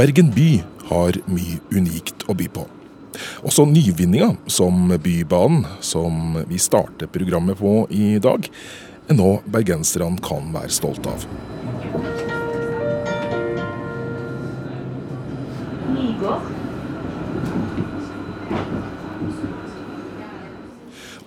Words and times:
Bergen 0.00 0.30
by 0.32 0.62
har 0.88 1.16
mye 1.28 1.58
unikt 1.76 2.22
å 2.24 2.32
by 2.32 2.46
på. 2.48 2.62
Også 3.44 3.66
nyvinninga 3.68 4.30
som 4.48 4.94
Bybanen, 4.96 5.66
som 5.84 6.38
vi 6.48 6.56
starter 6.56 7.10
programmet 7.12 7.58
på 7.60 7.82
i 7.92 8.14
dag, 8.16 8.48
er 9.12 9.18
noe 9.18 9.42
bergenserne 9.44 10.16
kan 10.24 10.48
være 10.54 10.72
stolt 10.72 11.04
av. 11.04 11.26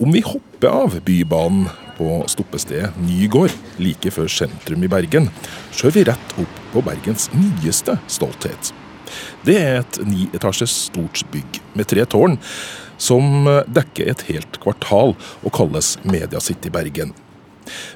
Om 0.01 0.17
vi 0.17 0.25
hopper 0.25 0.81
av 0.81 0.97
Bybanen 1.05 1.69
på 1.97 2.21
stoppestedet 2.31 2.93
Nygård 3.03 3.53
like 3.81 4.11
før 4.13 4.29
sentrum 4.31 4.85
i 4.85 4.91
Bergen, 4.91 5.29
kjører 5.73 5.97
vi 5.97 6.05
rett 6.09 6.37
opp 6.43 6.61
på 6.73 6.85
Bergens 6.85 7.29
nyeste 7.35 7.97
stolthet. 8.11 8.73
Det 9.45 9.57
er 9.59 9.81
et 9.81 9.99
nieetasjes 10.07 10.73
stort 10.87 11.21
bygg 11.33 11.59
med 11.77 11.89
tre 11.91 12.05
tårn, 12.09 12.39
som 12.97 13.45
dekker 13.67 14.09
et 14.09 14.23
helt 14.29 14.57
kvartal 14.63 15.13
og 15.43 15.53
kalles 15.53 15.97
Media 16.07 16.41
City 16.41 16.71
Bergen. 16.73 17.13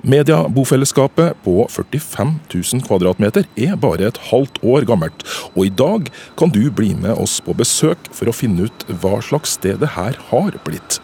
Mediabofellesskapet 0.01 1.35
på 1.43 1.65
45 1.69 2.37
000 2.53 2.85
kvadratmeter 2.87 3.47
er 3.59 3.75
bare 3.79 4.07
et 4.07 4.21
halvt 4.29 4.61
år 4.63 4.87
gammelt, 4.87 5.25
og 5.55 5.65
i 5.65 5.73
dag 5.73 6.07
kan 6.39 6.53
du 6.53 6.63
bli 6.71 6.93
med 6.95 7.17
oss 7.17 7.39
på 7.43 7.55
besøk 7.57 8.09
for 8.15 8.29
å 8.29 8.35
finne 8.35 8.67
ut 8.67 8.87
hva 9.01 9.17
slags 9.25 9.57
sted 9.57 9.81
det 9.83 9.93
her 9.97 10.17
har 10.29 10.57
blitt. 10.67 11.01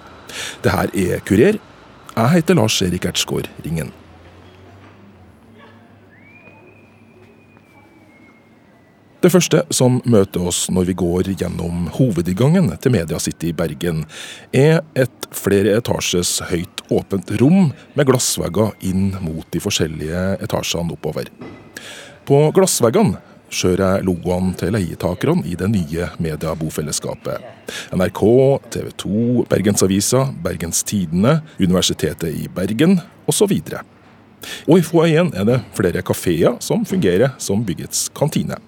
Det 0.64 0.73
her 0.73 0.94
er 0.95 1.23
Kurer. 1.27 1.59
Jeg 2.14 2.30
heter 2.30 2.53
Lars 2.53 2.75
Erik 2.86 3.08
Ertsgaard 3.09 3.47
Ringen. 3.66 3.88
Det 9.23 9.31
første 9.33 9.64
som 9.73 9.95
møter 10.05 10.44
oss 10.45 10.67
når 10.70 10.92
vi 10.92 10.95
går 11.00 11.31
gjennom 11.39 11.88
hovedinngangen 11.95 12.67
til 12.83 12.94
Media 12.94 13.17
City 13.23 13.50
i 13.50 13.55
Bergen, 13.58 14.03
er 14.53 14.83
et 15.00 15.28
flere 15.33 15.73
etasjes 15.80 16.36
høyt 16.52 16.83
åpent 16.94 17.33
rom 17.42 17.72
med 17.97 18.09
glassvegger 18.11 18.75
inn 18.86 19.16
mot 19.23 19.48
de 19.50 19.64
forskjellige 19.64 20.25
etasjene 20.44 20.94
oppover. 20.94 21.31
På 22.30 22.45
glassveggene 22.53 23.17
ser 23.53 23.81
jeg 23.81 24.05
logoene 24.07 24.55
til 24.59 24.73
leietakerne 24.75 25.45
i 25.49 25.55
det 25.59 25.69
nye 25.71 26.09
mediebofellesskapet. 26.23 27.43
NRK, 27.95 28.23
TV 28.73 28.91
2, 29.05 29.45
Bergensavisa, 29.51 30.25
Bergens 30.43 30.83
Tidende, 30.87 31.39
Universitetet 31.61 32.33
i 32.33 32.49
Bergen 32.51 32.99
osv. 33.29 33.53
Og 34.67 34.77
i 34.77 34.83
foajeen 34.85 35.31
er 35.37 35.47
det 35.47 35.61
flere 35.77 36.03
kafeer 36.05 36.57
som 36.63 36.83
fungerer 36.87 37.35
som 37.41 37.63
byggets 37.65 38.09
kantine. 38.17 38.59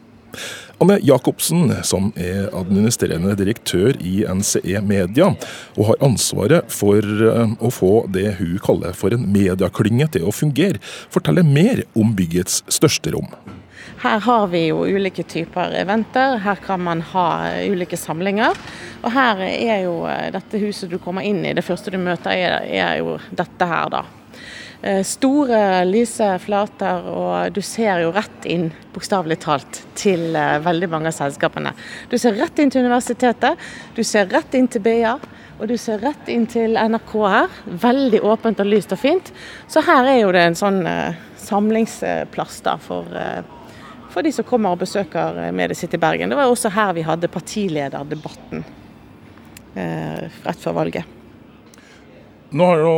Anne 0.83 0.97
Jacobsen, 1.08 1.69
som 1.88 2.09
er 2.19 2.50
administrerende 2.52 3.36
direktør 3.39 3.95
i 4.03 4.25
NCE 4.28 4.81
Media, 4.83 5.30
og 5.78 5.91
har 5.91 6.02
ansvaret 6.03 6.72
for 6.73 7.00
eh, 7.00 7.53
å 7.63 7.72
få 7.72 7.94
det 8.11 8.33
hun 8.41 8.58
kaller 8.63 8.97
for 8.97 9.16
en 9.16 9.23
medieklynge 9.31 10.09
til 10.17 10.28
å 10.28 10.36
fungere, 10.36 10.81
forteller 11.13 11.47
mer 11.47 11.86
om 11.95 12.11
byggets 12.17 12.66
største 12.67 13.16
rom. 13.16 13.31
Her 14.06 14.20
har 14.20 14.48
vi 14.48 14.59
jo 14.67 14.84
ulike 14.86 15.23
typer 15.25 15.72
eventer, 15.80 16.36
her 16.38 16.59
kan 16.61 16.81
man 16.86 17.00
ha 17.02 17.30
ulike 17.66 17.98
samlinger. 17.98 18.53
Og 19.02 19.08
her 19.16 19.39
er 19.47 19.80
jo 19.81 19.95
eh, 20.06 20.28
dette 20.36 20.59
huset 20.62 20.92
du 20.92 21.00
kommer 21.02 21.25
inn 21.25 21.39
i, 21.42 21.56
det 21.58 21.64
første 21.66 21.90
du 21.90 21.97
møter 21.97 22.35
er, 22.38 22.59
er 22.69 23.00
jo 23.00 23.16
dette 23.34 23.66
her, 23.66 23.90
da. 23.90 24.03
Eh, 24.85 25.00
store, 25.09 25.63
lyse 25.90 26.28
flater, 26.44 27.07
og 27.09 27.57
du 27.57 27.63
ser 27.66 28.03
jo 28.03 28.12
rett 28.13 28.46
inn, 28.46 28.68
bokstavelig 28.94 29.40
talt, 29.41 29.81
til 29.97 30.38
eh, 30.38 30.59
veldig 30.62 30.91
mange 30.94 31.09
av 31.09 31.18
selskapene. 31.18 31.74
Du 32.13 32.19
ser 32.22 32.38
rett 32.38 32.62
inn 32.62 32.69
til 32.69 32.85
universitetet, 32.85 33.66
du 33.97 34.03
ser 34.06 34.30
rett 34.30 34.53
inn 34.53 34.69
til 34.69 34.85
BA. 34.85 35.18
Og 35.56 35.69
du 35.72 35.78
ser 35.80 36.01
rett 36.03 36.30
inn 36.30 36.46
til 36.51 36.75
NRK 36.75 37.12
her. 37.31 37.59
Veldig 37.80 38.19
åpent 38.28 38.59
og 38.59 38.68
lyst 38.68 38.91
og 38.91 39.00
fint. 39.00 39.30
Så 39.72 39.81
her 39.88 40.03
er 40.03 40.18
jo 40.19 40.34
det 40.35 40.41
en 40.50 40.57
sånn 40.59 40.81
samlingsplass 41.40 42.57
da 42.66 42.74
for 42.75 43.07
for 44.16 44.24
de 44.24 44.31
som 44.31 44.48
kommer 44.48 44.76
og 44.76 44.84
besøker 44.86 45.42
eh, 45.44 45.52
Mediesitt 45.56 45.96
i 45.98 46.00
Bergen. 46.02 46.31
Det 46.31 46.40
var 46.40 46.52
også 46.52 46.72
her 46.72 46.96
vi 46.96 47.03
hadde 47.06 47.31
partilederdebatten 47.31 48.64
eh, 49.76 50.26
rett 50.46 50.64
før 50.64 50.80
valget. 50.80 51.12
Nå 52.56 52.68
har 52.70 52.80
jo 52.80 52.92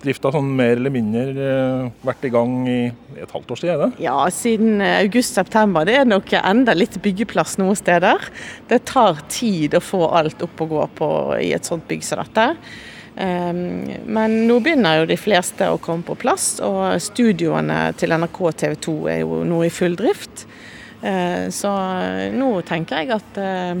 drifta 0.00 0.30
sånn 0.32 0.48
mer 0.56 0.78
eller 0.78 0.92
mindre 0.94 1.24
eh, 1.44 1.90
vært 2.06 2.24
i 2.24 2.30
gang 2.32 2.54
i 2.70 2.78
et 3.20 3.34
halvt 3.34 3.52
års 3.52 3.64
tid? 3.64 3.74
er 3.74 3.82
det? 3.82 3.90
Ja, 4.06 4.14
siden 4.32 4.80
august-september. 4.86 5.84
Det 5.84 5.98
er 6.00 6.08
nok 6.08 6.32
enda 6.40 6.76
litt 6.78 6.96
byggeplass 7.04 7.58
noen 7.60 7.76
steder. 7.76 8.24
Det 8.70 8.80
tar 8.88 9.20
tid 9.28 9.76
å 9.76 9.84
få 9.84 10.06
alt 10.08 10.40
opp 10.46 10.64
og 10.64 10.72
gå 10.72 10.88
på 11.02 11.10
i 11.42 11.52
et 11.52 11.68
sånt 11.68 11.84
bygg 11.90 12.06
som 12.06 12.22
dette. 12.22 12.48
Ehm, 13.20 13.90
men 14.08 14.38
nå 14.48 14.58
begynner 14.64 15.02
jo 15.02 15.10
de 15.10 15.18
fleste 15.20 15.68
å 15.68 15.80
komme 15.82 16.06
på 16.06 16.16
plass, 16.16 16.56
og 16.64 16.96
studioene 17.02 17.90
til 18.00 18.14
NRK 18.16 18.40
TV 18.64 18.76
2 18.88 18.96
er 19.12 19.22
jo 19.24 19.42
nå 19.48 19.62
i 19.66 19.72
full 19.72 19.96
drift. 19.98 20.46
Eh, 21.02 21.48
så 21.50 21.72
nå 22.34 22.52
tenker 22.66 23.02
jeg 23.02 23.10
at 23.16 23.40
eh, 23.42 23.80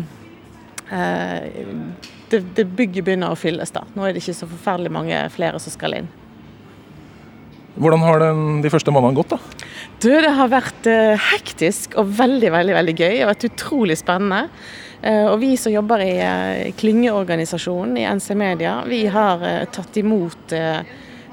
eh, 0.90 1.62
det, 2.32 2.64
bygget 2.64 3.04
begynner 3.06 3.32
å 3.32 3.38
fylles. 3.38 3.70
da. 3.74 3.84
Nå 3.94 4.06
er 4.06 4.14
det 4.14 4.24
ikke 4.24 4.40
så 4.40 4.50
forferdelig 4.50 4.92
mange 4.94 5.22
flere 5.34 5.60
som 5.62 5.74
skal 5.74 6.00
inn. 6.00 6.10
Hvordan 7.72 8.02
har 8.04 8.20
den, 8.20 8.60
de 8.60 8.70
første 8.72 8.92
månedene 8.92 9.16
gått? 9.16 9.32
da? 9.32 9.68
Du, 10.02 10.10
Det 10.10 10.32
har 10.36 10.50
vært 10.52 10.88
eh, 10.90 11.28
hektisk 11.32 11.96
og 12.00 12.10
veldig 12.18 12.52
veldig, 12.52 12.74
veldig 12.76 12.96
gøy. 12.98 13.12
Det 13.14 13.22
har 13.22 13.32
vært 13.32 13.48
utrolig 13.48 13.96
spennende. 14.00 14.42
Eh, 15.00 15.24
og 15.30 15.38
Vi 15.40 15.54
som 15.56 15.72
jobber 15.72 16.04
i 16.04 16.16
eh, 16.20 16.72
klyngeorganisasjonen 16.76 17.96
i 18.02 18.08
NC 18.18 18.34
Media, 18.36 18.80
vi 18.88 19.06
har 19.12 19.46
tatt 19.72 19.96
imot 19.96 20.52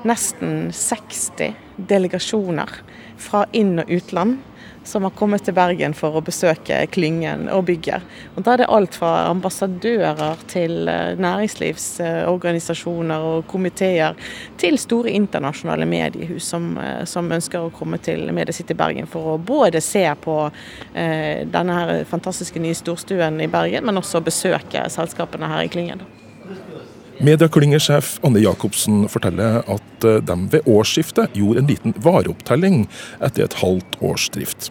nesten 0.07 0.69
60 0.71 1.57
delegasjoner 1.89 2.71
fra 3.19 3.43
inn- 3.51 3.81
og 3.81 3.91
utland 3.91 4.37
som 4.89 5.05
har 5.05 5.13
kommet 5.17 5.43
til 5.45 5.53
Bergen 5.57 5.93
for 5.97 6.17
å 6.17 6.21
besøke 6.25 6.87
klyngen 6.93 7.49
og 7.53 7.65
bygget. 7.69 8.01
Og 8.35 8.43
Da 8.43 8.53
er 8.53 8.57
det 8.63 8.69
alt 8.73 8.93
fra 8.97 9.11
ambassadører 9.29 10.35
til 10.51 10.87
eh, 10.89 11.15
næringslivsorganisasjoner 11.21 13.19
og 13.31 13.47
komiteer, 13.51 14.13
til 14.59 14.77
store 14.81 15.09
internasjonale 15.15 15.85
mediehus 15.89 16.43
som, 16.53 16.77
eh, 16.77 17.05
som 17.05 17.31
ønsker 17.31 17.59
å 17.61 17.73
komme 17.75 17.97
til 18.03 18.31
Mediecity 18.35 18.73
Bergen 18.77 19.07
for 19.09 19.35
å 19.35 19.37
både 19.37 19.81
se 19.83 20.05
på 20.23 20.37
eh, 20.93 21.45
denne 21.49 21.73
her 21.79 22.05
fantastiske 22.09 22.59
nye 22.61 22.77
storstuen 22.77 23.41
i 23.43 23.51
Bergen, 23.51 23.85
men 23.85 23.97
også 24.01 24.21
besøke 24.25 24.89
selskapene 24.89 25.47
her 25.51 25.61
i 25.67 25.71
klyngen. 25.71 26.01
Mediaklyngesjef 27.19 28.13
Anne 28.23 28.39
Jacobsen 28.39 29.01
forteller 29.11 29.59
at 29.67 30.05
eh, 30.07 30.21
de 30.23 30.35
ved 30.53 30.67
årsskiftet 30.71 31.35
gjorde 31.35 31.59
en 31.59 31.67
liten 31.67 31.95
vareopptelling 31.99 32.85
etter 33.19 33.43
et 33.43 33.57
halvt 33.59 33.97
års 33.99 34.29
drift. 34.31 34.69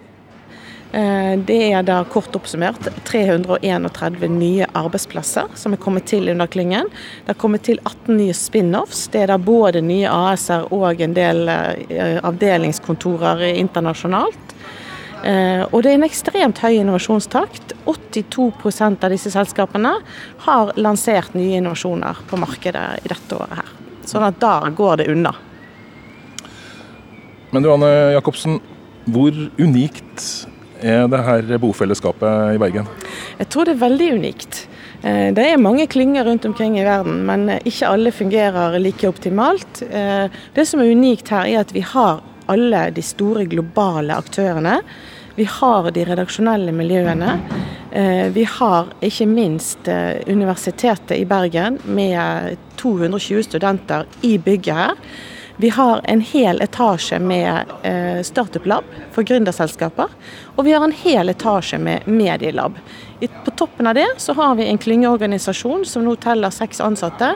Eh, 0.93 1.39
det 1.45 1.59
er 1.69 1.83
da 1.85 1.99
kort 2.09 2.33
oppsummert 2.37 2.87
331 3.05 4.29
nye 4.33 4.69
arbeidsplasser 4.73 5.51
som 5.59 5.75
er 5.77 5.83
kommet 5.83 6.07
til 6.09 6.31
under 6.33 6.49
klyngen. 6.49 6.89
Det 7.25 7.35
har 7.35 7.41
kommet 7.43 7.67
til 7.69 7.81
18 7.83 8.17
nye 8.17 8.37
spin-offs. 8.37 9.09
Det 9.13 9.27
er 9.27 9.33
da 9.35 9.37
både 9.39 9.85
nye 9.85 10.09
AS-er 10.09 10.71
og 10.73 11.03
en 11.05 11.17
del 11.17 11.45
eh, 11.53 12.17
avdelingskontorer 12.25 13.45
internasjonalt. 13.51 14.57
Eh, 15.29 15.67
og 15.69 15.83
det 15.83 15.93
er 15.93 15.99
en 15.99 16.09
ekstremt 16.09 16.65
høy 16.65 16.79
innovasjonstakt. 16.79 17.77
82% 17.85 19.05
av 19.05 19.13
disse 19.13 19.33
selskapene 19.35 19.93
har 20.49 20.73
lansert 20.81 21.37
nye 21.37 21.61
innovasjoner 21.61 22.25
på 22.31 22.41
markedet 22.41 22.89
i 23.05 23.13
dette 23.13 23.37
året 23.37 23.61
her. 23.61 23.73
Sånn 24.09 24.25
at 24.25 24.41
da 24.41 24.61
går 24.73 25.03
det 25.03 25.13
unna. 25.13 25.37
Men 27.53 27.65
du 27.65 27.69
Anne 27.73 27.91
Jacobsen, 28.15 28.63
hvor 29.09 29.37
unikt 29.61 30.49
er 30.81 31.07
det 31.11 31.21
her 31.27 31.59
bofellesskapet 31.63 32.55
i 32.55 32.61
Bergen? 32.61 32.89
Jeg 33.39 33.51
tror 33.53 33.69
det 33.69 33.77
er 33.77 33.85
veldig 33.85 34.09
unikt. 34.19 34.63
Eh, 35.03 35.29
det 35.35 35.45
er 35.45 35.61
mange 35.63 35.87
klynger 35.91 36.27
rundt 36.29 36.47
omkring 36.49 36.79
i 36.79 36.87
verden, 36.87 37.23
men 37.29 37.49
ikke 37.59 37.91
alle 37.91 38.13
fungerer 38.15 38.79
like 38.83 39.09
optimalt. 39.09 39.83
Eh, 39.91 40.27
det 40.55 40.67
som 40.69 40.83
er 40.83 40.93
unikt 40.95 41.31
her, 41.35 41.47
er 41.47 41.63
at 41.67 41.75
vi 41.75 41.85
har 41.85 42.23
alle 42.49 42.89
de 42.97 43.05
store 43.05 43.45
globale 43.49 44.17
aktørene. 44.17 44.81
Vi 45.39 45.47
har 45.47 45.91
de 45.95 46.05
redaksjonelle 46.09 46.73
miljøene. 46.75 47.37
Eh, 47.93 48.27
vi 48.35 48.45
har 48.45 48.89
ikke 49.05 49.27
minst 49.31 49.89
eh, 49.89 50.19
Universitetet 50.27 51.15
i 51.17 51.27
Bergen 51.29 51.79
med 51.87 52.57
220 52.81 53.45
studenter 53.47 54.09
i 54.27 54.35
bygget 54.39 54.75
her. 54.75 54.97
Vi 55.61 55.69
har 55.69 56.01
en 56.05 56.21
hel 56.21 56.61
etasje 56.63 57.19
med 57.19 57.65
eh, 57.83 58.23
startup-lab 58.23 58.85
for 59.11 59.27
gründerselskaper. 59.27 60.13
Og 60.55 60.65
vi 60.65 60.73
har 60.73 60.85
en 60.87 60.95
hel 60.95 61.33
etasje 61.33 61.81
med 61.83 62.07
medielab. 62.07 62.79
På 63.45 63.51
toppen 63.51 63.91
av 63.91 63.97
det 63.99 64.07
så 64.23 64.37
har 64.39 64.55
vi 64.55 64.69
en 64.71 64.79
klyngeorganisasjon 64.79 65.83
som 65.87 66.07
nå 66.07 66.15
teller 66.23 66.55
seks 66.55 66.79
ansatte, 66.81 67.33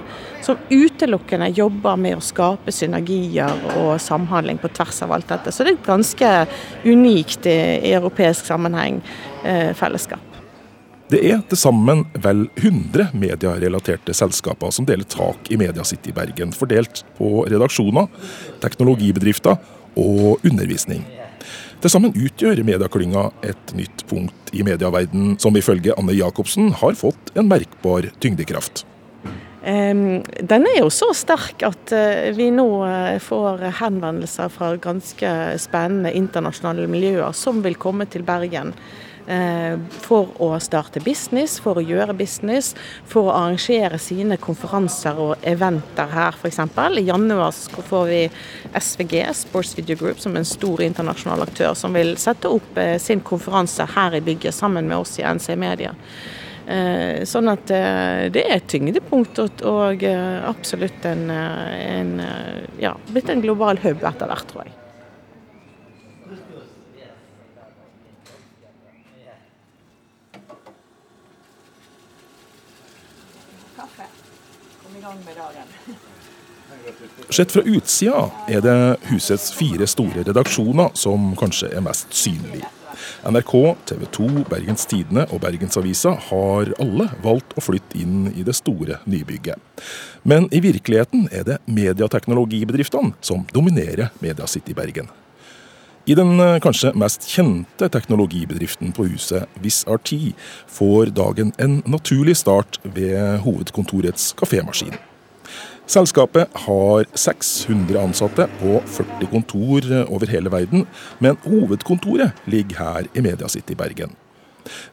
som 0.46 0.62
utelukkende 0.70 1.50
jobber 1.50 1.98
med 1.98 2.20
å 2.20 2.22
skape 2.22 2.70
synergier 2.70 3.50
og 3.82 3.96
samhandling 4.00 4.62
på 4.62 4.70
tvers 4.70 5.02
av 5.02 5.18
alt 5.18 5.32
dette. 5.34 5.50
Så 5.50 5.66
det 5.66 5.74
er 5.74 5.80
et 5.80 5.90
ganske 5.90 6.34
unikt 6.86 7.50
i 7.50 7.58
europeisk 7.90 8.46
sammenheng 8.46 9.02
fellesskap. 9.74 10.31
Det 11.12 11.18
er 11.28 11.42
til 11.44 11.58
sammen 11.60 12.06
vel 12.24 12.46
100 12.56 13.10
medierelaterte 13.20 14.14
selskaper 14.16 14.70
som 14.72 14.86
deler 14.88 15.04
tak 15.04 15.50
i 15.52 15.58
Media 15.60 15.84
City 15.84 16.08
Bergen, 16.16 16.54
fordelt 16.56 17.02
på 17.18 17.42
redaksjoner, 17.52 18.06
teknologibedrifter 18.62 19.58
og 20.00 20.40
undervisning. 20.40 21.02
Til 21.84 21.92
sammen 21.92 22.16
utgjør 22.16 22.62
medieklynga 22.64 23.26
et 23.44 23.74
nytt 23.76 24.06
punkt 24.08 24.54
i 24.56 24.64
medieverden 24.64 25.36
som 25.42 25.60
ifølge 25.60 25.92
Anne 26.00 26.16
Jacobsen 26.16 26.72
har 26.80 26.96
fått 26.96 27.34
en 27.36 27.50
merkbar 27.50 28.08
tyngdekraft. 28.24 28.86
Den 29.62 30.66
er 30.72 30.80
jo 30.80 30.88
så 30.90 31.12
sterk 31.14 31.60
at 31.68 31.92
eh, 31.94 32.32
vi 32.34 32.48
nå 32.50 32.66
eh, 32.88 33.20
får 33.22 33.60
henvendelser 33.78 34.48
fra 34.50 34.72
ganske 34.80 35.28
spennende 35.62 36.10
internasjonale 36.18 36.88
miljøer 36.90 37.36
som 37.36 37.60
vil 37.62 37.76
komme 37.78 38.08
til 38.10 38.24
Bergen. 38.26 38.72
Eh, 39.26 39.78
for 40.02 40.32
å 40.42 40.50
starte 40.58 41.02
business, 41.04 41.58
for 41.62 41.78
å 41.78 41.84
gjøre 41.84 42.16
business, 42.18 42.72
for 43.06 43.30
å 43.30 43.34
arrangere 43.36 44.00
sine 44.02 44.38
konferanser 44.42 45.20
og 45.22 45.46
eventer 45.46 46.10
her 46.10 46.34
f.eks. 46.34 46.58
I 46.98 47.06
januar 47.06 47.54
får 47.88 48.06
vi 48.10 48.20
SVG, 48.74 49.22
Sports 49.44 49.76
Video 49.78 49.96
Group, 49.96 50.20
som 50.20 50.34
er 50.34 50.42
en 50.42 50.52
stor 50.52 50.82
internasjonal 50.82 51.46
aktør, 51.46 51.74
som 51.78 51.94
vil 51.94 52.16
sette 52.18 52.50
opp 52.50 52.78
sin 52.98 53.22
konferanse 53.22 53.86
her 53.94 54.18
i 54.18 54.24
bygget 54.24 54.58
sammen 54.58 54.90
med 54.90 55.04
oss 55.04 55.18
i 55.20 55.26
NC 55.26 55.54
Media. 55.56 55.94
Eh, 56.66 57.22
sånn 57.26 57.50
at 57.50 57.70
eh, 57.74 58.28
det 58.32 58.44
er 58.46 58.60
et 58.60 58.68
tyngdepunkt 58.70 59.40
og, 59.42 60.04
eh, 60.06 60.38
absolutt 60.46 61.06
en, 61.10 61.26
en, 61.32 62.14
ja, 62.78 62.94
blitt 63.10 63.32
en 63.32 63.42
global 63.42 63.80
hub 63.82 64.04
etter 64.06 64.30
hvert, 64.30 64.46
tror 64.50 64.66
jeg. 64.68 64.81
Gang. 75.16 75.96
Sett 77.28 77.52
fra 77.52 77.62
utsida 77.62 78.30
er 78.48 78.62
det 78.64 78.76
husets 79.10 79.52
fire 79.54 79.86
store 79.86 80.24
redaksjoner 80.26 80.94
som 80.98 81.32
kanskje 81.38 81.70
er 81.76 81.84
mest 81.84 82.14
synlige. 82.16 82.68
NRK, 83.26 83.52
TV 83.88 84.04
2, 84.14 84.28
Bergens 84.50 84.84
Tidende 84.86 85.24
og 85.32 85.40
Bergensavisa 85.42 86.12
har 86.28 86.72
alle 86.82 87.08
valgt 87.24 87.54
å 87.56 87.64
flytte 87.64 87.98
inn 87.98 88.28
i 88.34 88.44
det 88.46 88.54
store 88.58 89.00
nybygget. 89.08 89.58
Men 90.28 90.46
i 90.54 90.60
virkeligheten 90.62 91.26
er 91.32 91.46
det 91.48 91.58
mediateknologibedriftene 91.66 93.16
som 93.24 93.46
dominerer 93.54 94.12
Media 94.22 94.46
City 94.46 94.76
Bergen. 94.76 95.10
I 96.02 96.16
den 96.18 96.40
eh, 96.40 96.58
kanskje 96.58 96.90
mest 96.98 97.28
kjente 97.30 97.86
teknologibedriften 97.94 98.90
på 98.96 99.06
huset, 99.06 99.46
WizzRT, 99.62 100.10
får 100.66 101.12
dagen 101.14 101.52
en 101.62 101.78
naturlig 101.86 102.34
start 102.40 102.80
ved 102.82 103.38
hovedkontorets 103.44 104.32
kafémaskin. 104.38 104.96
Selskapet 105.86 106.50
har 106.64 107.06
600 107.14 108.00
ansatte 108.02 108.48
på 108.58 108.80
40 108.96 109.30
kontor 109.30 109.86
over 110.08 110.30
hele 110.30 110.50
verden, 110.50 110.86
men 111.22 111.38
hovedkontoret 111.46 112.34
ligger 112.50 112.82
her 112.82 113.06
i 113.14 113.22
Media 113.22 113.48
City 113.48 113.78
Bergen. 113.78 114.16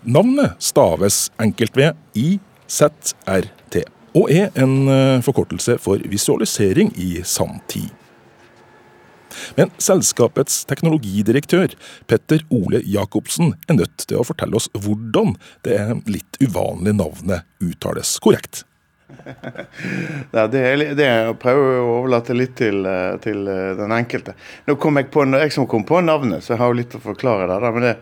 Navnet 0.04 0.58
staves 0.62 1.32
enkelt 1.42 1.78
ved 1.78 1.98
IZRT, 2.14 3.82
og 4.14 4.30
er 4.30 4.54
en 4.62 4.76
eh, 4.90 5.22
forkortelse 5.26 5.78
for 5.82 6.02
visualisering 6.06 6.94
i 6.98 7.24
sanntid. 7.24 7.90
Men 9.60 9.74
selskapets 9.82 10.64
teknologidirektør 10.70 11.76
Petter 12.10 12.46
Ole 12.54 12.82
Jacobsen 12.86 13.54
er 13.68 13.80
nødt 13.82 14.08
til 14.08 14.22
å 14.22 14.26
fortelle 14.28 14.60
oss 14.60 14.70
hvordan 14.78 15.36
det 15.68 15.80
litt 16.10 16.40
uvanlige 16.44 16.98
navnet 17.00 17.48
uttales 17.64 18.16
korrekt. 18.24 18.64
Nei, 20.34 20.46
det, 20.54 20.60
er, 20.62 20.84
det 20.98 21.08
jeg 21.08 21.36
prøver 21.42 21.80
å 21.82 21.90
overlate 21.98 22.36
litt 22.38 22.56
til, 22.60 22.84
eh, 22.86 23.18
til, 23.24 23.42
eh, 23.50 23.74
den 23.78 23.94
enkelte. 23.96 24.36
Nå 24.68 24.78
kom 24.82 25.00
jeg 25.02 25.10
på, 25.14 25.26
jeg 25.34 25.54
som 25.56 25.68
kom 25.70 25.86
på 25.88 26.02
navnet, 26.06 26.46
så 26.46 26.54
jeg 26.54 26.62
har 26.62 26.72
jo 26.72 26.80
litt 26.80 26.98
å 26.98 27.04
forklare 27.04 27.50
der. 27.50 27.72
men 27.74 27.88
det, 27.88 27.96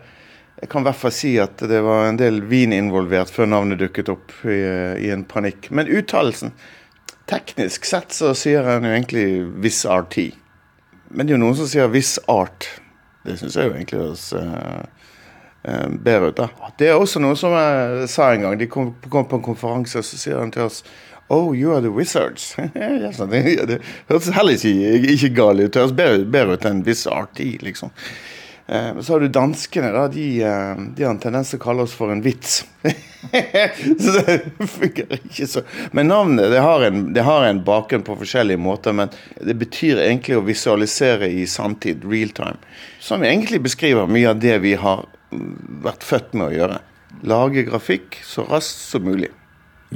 jeg 0.58 0.72
kan 0.72 0.82
i 0.82 0.88
hvert 0.88 0.98
fall 0.98 1.14
si 1.14 1.36
at 1.38 1.62
det 1.70 1.80
var 1.86 2.08
en 2.08 2.18
del 2.18 2.42
vin 2.50 2.74
involvert 2.74 3.30
før 3.30 3.46
navnet 3.46 3.78
dukket 3.80 4.10
opp 4.12 4.34
i, 4.44 4.58
eh, 4.58 4.98
i 5.06 5.12
en 5.14 5.24
panikk. 5.24 5.70
Men 5.70 5.90
uttalelsen 5.90 6.52
Teknisk 7.28 7.84
sett 7.84 8.14
så 8.16 8.30
sier 8.32 8.64
han 8.64 8.86
jo 8.86 8.92
egentlig 8.94 9.26
Viss 9.60 9.82
RT. 9.84 10.30
Men 11.10 11.26
det 11.26 11.32
er 11.32 11.38
jo 11.38 11.42
noen 11.44 11.58
som 11.58 11.68
sier 11.70 11.90
Viss 11.92 12.16
Art. 12.28 12.68
Det 13.26 13.38
syns 13.40 13.56
jeg 13.56 13.68
jo 13.68 13.74
egentlig 13.74 14.00
høres 14.00 14.24
uh, 14.36 14.80
uh, 15.64 15.88
bedre 15.92 16.30
ut. 16.30 16.38
da. 16.38 16.72
Det 16.80 16.88
er 16.88 16.96
også 17.00 17.22
noe 17.22 17.36
som 17.38 17.54
jeg 17.56 18.08
sa 18.12 18.32
en 18.32 18.46
gang. 18.46 18.58
De 18.60 18.68
kom, 18.70 18.94
kom 19.10 19.28
på 19.28 19.40
en 19.40 19.46
konferanse, 19.50 20.00
og 20.00 20.06
så 20.06 20.20
sier 20.20 20.40
han 20.40 20.54
til 20.54 20.68
oss 20.68 20.82
Oh, 21.30 21.52
you 21.52 21.74
are 21.74 21.82
the 21.82 21.90
wizards. 21.92 22.54
det 23.68 23.80
høres 24.08 24.30
heller 24.32 24.52
ikke, 24.56 25.12
ikke 25.12 25.28
galt 25.36 25.60
ut. 25.60 25.74
Det 25.74 25.82
høres 25.82 25.92
bedre, 25.92 26.24
bedre 26.24 26.56
ut 26.56 26.64
enn 26.64 26.80
i 27.44 27.50
liksom. 27.60 27.92
Eh, 28.68 29.00
så 29.00 29.12
har 29.12 29.20
du 29.20 29.28
danskene. 29.28 29.92
da, 29.92 30.08
De, 30.08 30.42
eh, 30.42 30.76
de 30.96 31.04
har 31.04 31.10
en 31.10 31.18
tendens 31.18 31.50
til 31.50 31.60
å 31.60 31.62
kalle 31.62 31.86
oss 31.86 31.94
for 31.96 32.12
en 32.12 32.20
vits. 32.22 32.66
så 34.02 34.12
det 34.18 34.36
fungerer 34.60 35.22
ikke 35.22 35.46
så. 35.48 35.62
Men 35.96 36.10
navnet 36.12 36.52
det 36.52 36.60
har, 36.60 36.84
en, 36.84 37.06
det 37.16 37.24
har 37.24 37.46
en 37.46 37.62
bakgrunn 37.64 38.04
på 38.04 38.18
forskjellige 38.20 38.60
måter. 38.60 38.92
Men 38.92 39.14
det 39.40 39.56
betyr 39.56 40.02
egentlig 40.04 40.36
å 40.36 40.44
visualisere 40.44 41.30
i 41.32 41.46
sanntid, 41.48 42.04
real 42.04 42.34
time. 42.36 42.58
Som 43.00 43.24
egentlig 43.24 43.62
beskriver 43.64 44.10
mye 44.10 44.34
av 44.34 44.42
det 44.44 44.58
vi 44.64 44.74
har 44.76 45.06
vært 45.84 46.04
født 46.04 46.36
med 46.36 46.50
å 46.50 46.56
gjøre. 46.58 46.80
Lage 47.28 47.64
grafikk 47.70 48.20
så 48.24 48.44
raskt 48.50 48.84
som 48.92 49.08
mulig. 49.08 49.32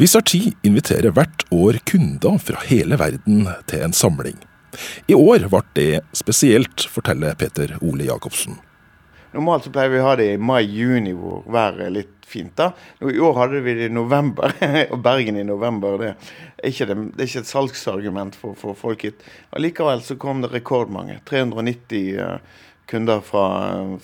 Visarti 0.00 0.54
inviterer 0.64 1.12
hvert 1.12 1.44
år 1.52 1.76
kunder 1.84 2.40
fra 2.40 2.64
hele 2.70 2.96
verden 2.96 3.44
til 3.68 3.84
en 3.84 3.92
samling. 3.92 4.40
I 5.06 5.14
år 5.14 5.48
ble 5.52 5.62
det 5.76 6.02
spesielt, 6.16 6.86
forteller 6.90 7.34
Peter 7.38 7.76
Ole 7.80 8.08
Jacobsen. 8.08 8.58
Normalt 9.32 9.64
så 9.64 9.72
pleier 9.72 9.92
vi 9.92 10.00
å 10.00 10.08
ha 10.10 10.16
det 10.20 10.26
i 10.34 10.40
mai-juni 10.40 11.14
hvor 11.16 11.46
været 11.48 11.86
er 11.86 11.94
litt 11.94 12.26
fint. 12.28 12.52
da. 12.56 12.72
I 13.00 13.20
år 13.20 13.38
hadde 13.38 13.62
vi 13.64 13.74
det 13.78 13.86
i 13.88 13.92
november, 13.92 14.52
og 14.92 14.98
Bergen 15.04 15.38
i 15.40 15.44
november. 15.48 15.96
Det 16.00 16.10
er 16.12 16.68
ikke, 16.68 16.88
det, 16.90 16.96
det 17.16 17.24
er 17.24 17.30
ikke 17.30 17.44
et 17.44 17.52
salgsargument 17.52 18.36
for, 18.36 18.56
for 18.58 18.76
folk 18.78 19.06
hit. 19.08 19.24
Likevel 19.56 20.04
så 20.04 20.18
kom 20.20 20.44
det 20.44 20.52
rekordmange. 20.52 21.20
390 21.28 22.04
uh, 22.18 22.26
eh, 22.26 22.60
kunder 22.92 23.24
fra, 23.24 23.46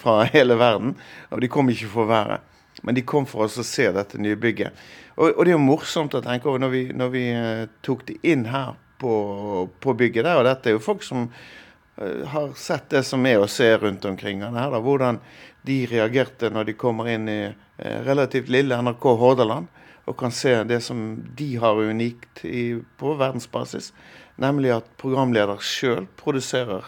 fra, 0.00 0.22
hele 0.34 0.56
verden. 0.60 0.96
Og 1.28 1.44
de 1.44 1.52
kom 1.52 1.68
ikke 1.72 1.92
for 1.92 2.08
været, 2.08 2.44
men 2.82 2.96
de 2.96 3.04
kom 3.04 3.28
for 3.28 3.44
oss 3.44 3.60
å 3.60 3.66
se 3.66 3.90
dette 3.92 4.20
nye 4.20 4.38
bygget. 4.40 4.76
Og, 5.18 5.32
og, 5.34 5.44
det 5.44 5.52
er 5.52 5.58
jo 5.58 5.64
morsomt 5.64 6.16
å 6.16 6.24
tenke 6.24 6.48
over 6.48 6.62
når 6.62 6.72
vi, 6.72 6.84
når 6.96 7.12
vi 7.12 7.24
uh, 7.36 7.64
tok 7.84 8.08
det 8.08 8.20
inn 8.24 8.48
her 8.48 8.76
på, 8.98 9.68
på, 9.80 9.94
bygget 9.94 10.26
der. 10.26 10.40
Og 10.40 10.46
dette 10.48 10.70
er 10.70 10.76
jo 10.76 10.82
folk 10.82 11.04
som 11.06 11.28
uh, 11.28 12.24
har 12.32 12.52
sett 12.58 12.90
det 12.92 13.04
som 13.06 13.26
er 13.26 13.42
å 13.42 13.50
se 13.50 13.70
rundt 13.78 14.04
omkring. 14.08 14.42
Her, 14.44 14.72
da, 14.74 14.82
hvordan 14.82 15.20
de 15.68 15.80
reagerte 15.90 16.50
når 16.54 16.70
de 16.70 16.76
kommer 16.78 17.10
inn 17.12 17.28
i 17.30 17.40
uh, 17.50 17.98
relativt 18.06 18.50
lille 18.52 18.78
NRK 18.82 19.08
Hordaland 19.22 19.72
og 20.08 20.16
kan 20.16 20.32
se 20.32 20.54
det 20.64 20.80
som 20.80 21.18
de 21.36 21.50
har 21.60 21.76
unikt 21.76 22.44
i, 22.48 22.78
på 22.96 23.16
verdensbasis. 23.20 23.92
Nemlig 24.40 24.72
at 24.78 24.94
programleder 25.00 25.60
sjøl 25.60 26.06
produserer 26.16 26.86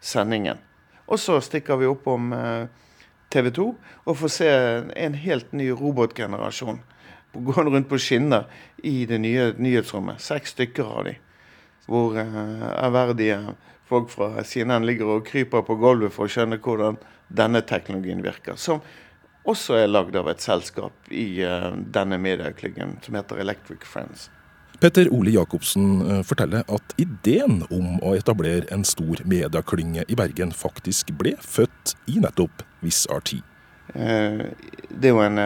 sendingen. 0.00 0.62
Og 1.04 1.20
så 1.20 1.36
stikker 1.44 1.76
vi 1.76 1.90
opp 1.90 2.06
om 2.08 2.30
TV 3.34 3.50
2 3.52 3.66
og 4.06 4.16
får 4.16 4.32
se 4.32 4.48
en 4.96 5.18
helt 5.20 5.52
ny 5.52 5.66
robotgenerasjon 5.76 6.80
gående 7.32 7.70
rundt 7.70 7.88
på 7.88 7.98
skinner 7.98 8.44
i 8.82 9.06
det 9.06 9.18
nye 9.22 9.52
nyhetsrommet. 9.58 10.20
Seks 10.20 10.56
stykker 10.56 10.84
av 10.98 11.06
de. 11.08 11.16
Hvor 11.90 12.16
uh, 12.16 12.66
ærverdige 12.84 13.38
folk 13.88 14.10
fra 14.12 14.44
CNN 14.46 14.86
ligger 14.86 15.16
og 15.16 15.26
kryper 15.26 15.64
på 15.66 15.76
gulvet 15.80 16.14
for 16.14 16.28
å 16.28 16.32
skjønne 16.32 16.60
hvordan 16.62 17.00
denne 17.32 17.62
teknologien 17.66 18.22
virker. 18.24 18.56
Som 18.56 18.82
også 19.48 19.80
er 19.80 19.90
lagd 19.90 20.16
av 20.16 20.30
et 20.30 20.44
selskap 20.44 21.10
i 21.10 21.42
uh, 21.44 21.72
denne 21.74 22.20
medieklyngen 22.22 22.98
som 23.02 23.18
heter 23.18 23.42
Electric 23.42 23.86
Friends. 23.88 24.30
Petter 24.82 25.06
Ole 25.14 25.30
Jacobsen 25.30 26.00
eh, 26.02 26.22
forteller 26.26 26.64
at 26.66 26.94
ideen 26.98 27.60
om 27.70 28.00
å 28.02 28.16
etablere 28.18 28.66
en 28.74 28.82
stor 28.82 29.20
medieklynge 29.30 30.02
i 30.10 30.16
Bergen 30.18 30.50
faktisk 30.50 31.12
ble 31.20 31.36
født 31.38 31.92
i 32.10 32.16
nettopp 32.24 32.64
Viss 32.82 33.04
RT. 33.06 33.36
det 33.94 35.06
er 35.06 35.12
jo 35.12 35.22
en 35.22 35.38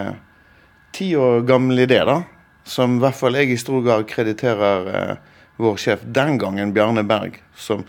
ti 0.97 1.13
år 1.17 1.45
gammel 1.47 1.85
idé, 1.85 2.01
da. 2.09 2.23
Som 2.67 2.97
i 2.97 3.03
hvert 3.05 3.19
fall 3.19 3.37
jeg 3.39 3.53
i 3.53 3.61
stor 3.61 3.83
grad 3.85 4.07
krediterer 4.11 4.89
eh, 4.91 5.35
vår 5.57 5.77
sjef 5.81 6.05
den 6.05 6.39
gangen, 6.39 6.75
Bjarne 6.77 7.05
Berg. 7.07 7.41
Som 7.57 7.85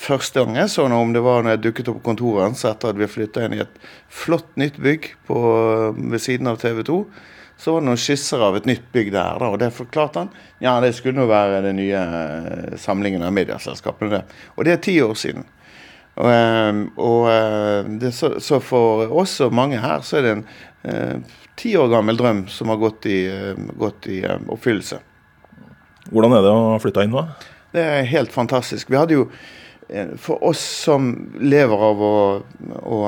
første 0.00 0.40
gang 0.40 0.56
jeg 0.56 0.72
så 0.72 0.86
noe 0.88 1.04
om 1.04 1.12
det 1.12 1.22
var 1.24 1.44
når 1.44 1.56
jeg 1.56 1.64
dukket 1.66 1.90
opp 1.92 2.00
på 2.00 2.08
kontoret 2.10 2.46
hans 2.46 2.64
etter 2.68 2.92
at 2.92 3.00
vi 3.00 3.10
flytta 3.10 3.44
inn 3.44 3.58
i 3.58 3.64
et 3.64 3.82
flott 4.08 4.48
nytt 4.60 4.80
bygg 4.80 5.12
på, 5.28 5.36
ved 5.96 6.22
siden 6.22 6.48
av 6.50 6.60
TV 6.62 6.82
2. 6.88 7.02
Så 7.60 7.74
var 7.74 7.82
det 7.82 7.90
noen 7.90 8.00
skisser 8.00 8.40
av 8.40 8.56
et 8.56 8.68
nytt 8.68 8.86
bygg 8.94 9.10
der, 9.12 9.42
og 9.44 9.58
det 9.60 9.68
forklarte 9.76 10.22
han. 10.22 10.30
Ja, 10.64 10.78
det 10.80 10.94
skulle 10.96 11.20
nå 11.20 11.26
være 11.28 11.60
den 11.66 11.76
nye 11.76 12.00
eh, 12.00 12.78
samlingen 12.80 13.26
av 13.26 13.34
medieselskapene, 13.36 14.14
det. 14.14 14.38
Og 14.56 14.64
det 14.64 14.72
er 14.72 14.80
ti 14.86 14.94
år 15.04 15.12
siden. 15.20 15.44
Og, 16.14 16.30
eh, 16.32 16.80
og 16.96 17.28
eh, 17.34 17.90
det, 18.00 18.14
så, 18.16 18.32
så, 18.40 18.62
for 18.64 19.12
oss 19.12 19.36
og 19.44 19.52
mange 19.52 19.82
her, 19.82 20.00
så 20.00 20.22
er 20.22 20.26
det 20.26 20.34
en 20.38 21.24
ti 21.60 21.74
år 21.76 21.90
gammel 21.92 22.16
drøm 22.16 22.46
som 22.48 22.72
har 22.72 22.80
gått 22.80 23.04
i, 23.12 23.20
gått 23.76 24.08
i 24.08 24.22
oppfyllelse. 24.24 25.02
Hvordan 26.10 26.34
er 26.36 26.44
det 26.44 26.52
å 26.52 26.78
flytte 26.82 27.06
inn 27.06 27.14
nå? 27.14 27.24
Det 27.74 27.82
er 27.86 28.08
helt 28.10 28.32
fantastisk. 28.34 28.90
Vi 28.90 28.98
hadde 28.98 29.18
jo, 29.18 29.30
For 30.22 30.38
oss 30.46 30.60
som 30.84 31.10
lever 31.42 31.80
av 31.82 32.02
å, 32.06 32.14
å 32.86 32.98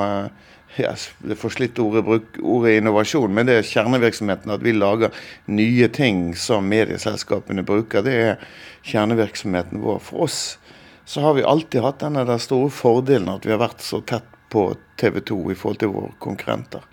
yes, 0.78 1.10
det 1.22 1.36
forslitte 1.38 1.82
ordet, 1.84 2.02
bruk, 2.06 2.38
ordet 2.42 2.80
innovasjon, 2.80 3.30
men 3.34 3.46
det 3.46 3.58
er 3.60 3.68
kjernevirksomheten. 3.68 4.50
At 4.54 4.64
vi 4.64 4.74
lager 4.74 5.14
nye 5.46 5.88
ting 5.94 6.32
som 6.38 6.66
medieselskapene 6.70 7.62
bruker. 7.66 8.02
Det 8.06 8.16
er 8.18 8.42
kjernevirksomheten 8.88 9.82
vår. 9.84 10.02
For 10.02 10.26
oss 10.26 10.40
så 11.04 11.22
har 11.26 11.38
vi 11.38 11.46
alltid 11.46 11.82
hatt 11.82 12.02
denne 12.02 12.38
store 12.42 12.70
fordelen 12.70 13.30
at 13.34 13.46
vi 13.46 13.54
har 13.54 13.62
vært 13.62 13.82
så 13.84 14.02
tett 14.06 14.26
på 14.52 14.72
TV 15.00 15.22
2 15.26 15.38
i 15.52 15.56
forhold 15.58 15.80
til 15.80 15.94
våre 15.94 16.12
konkurrenter. 16.22 16.84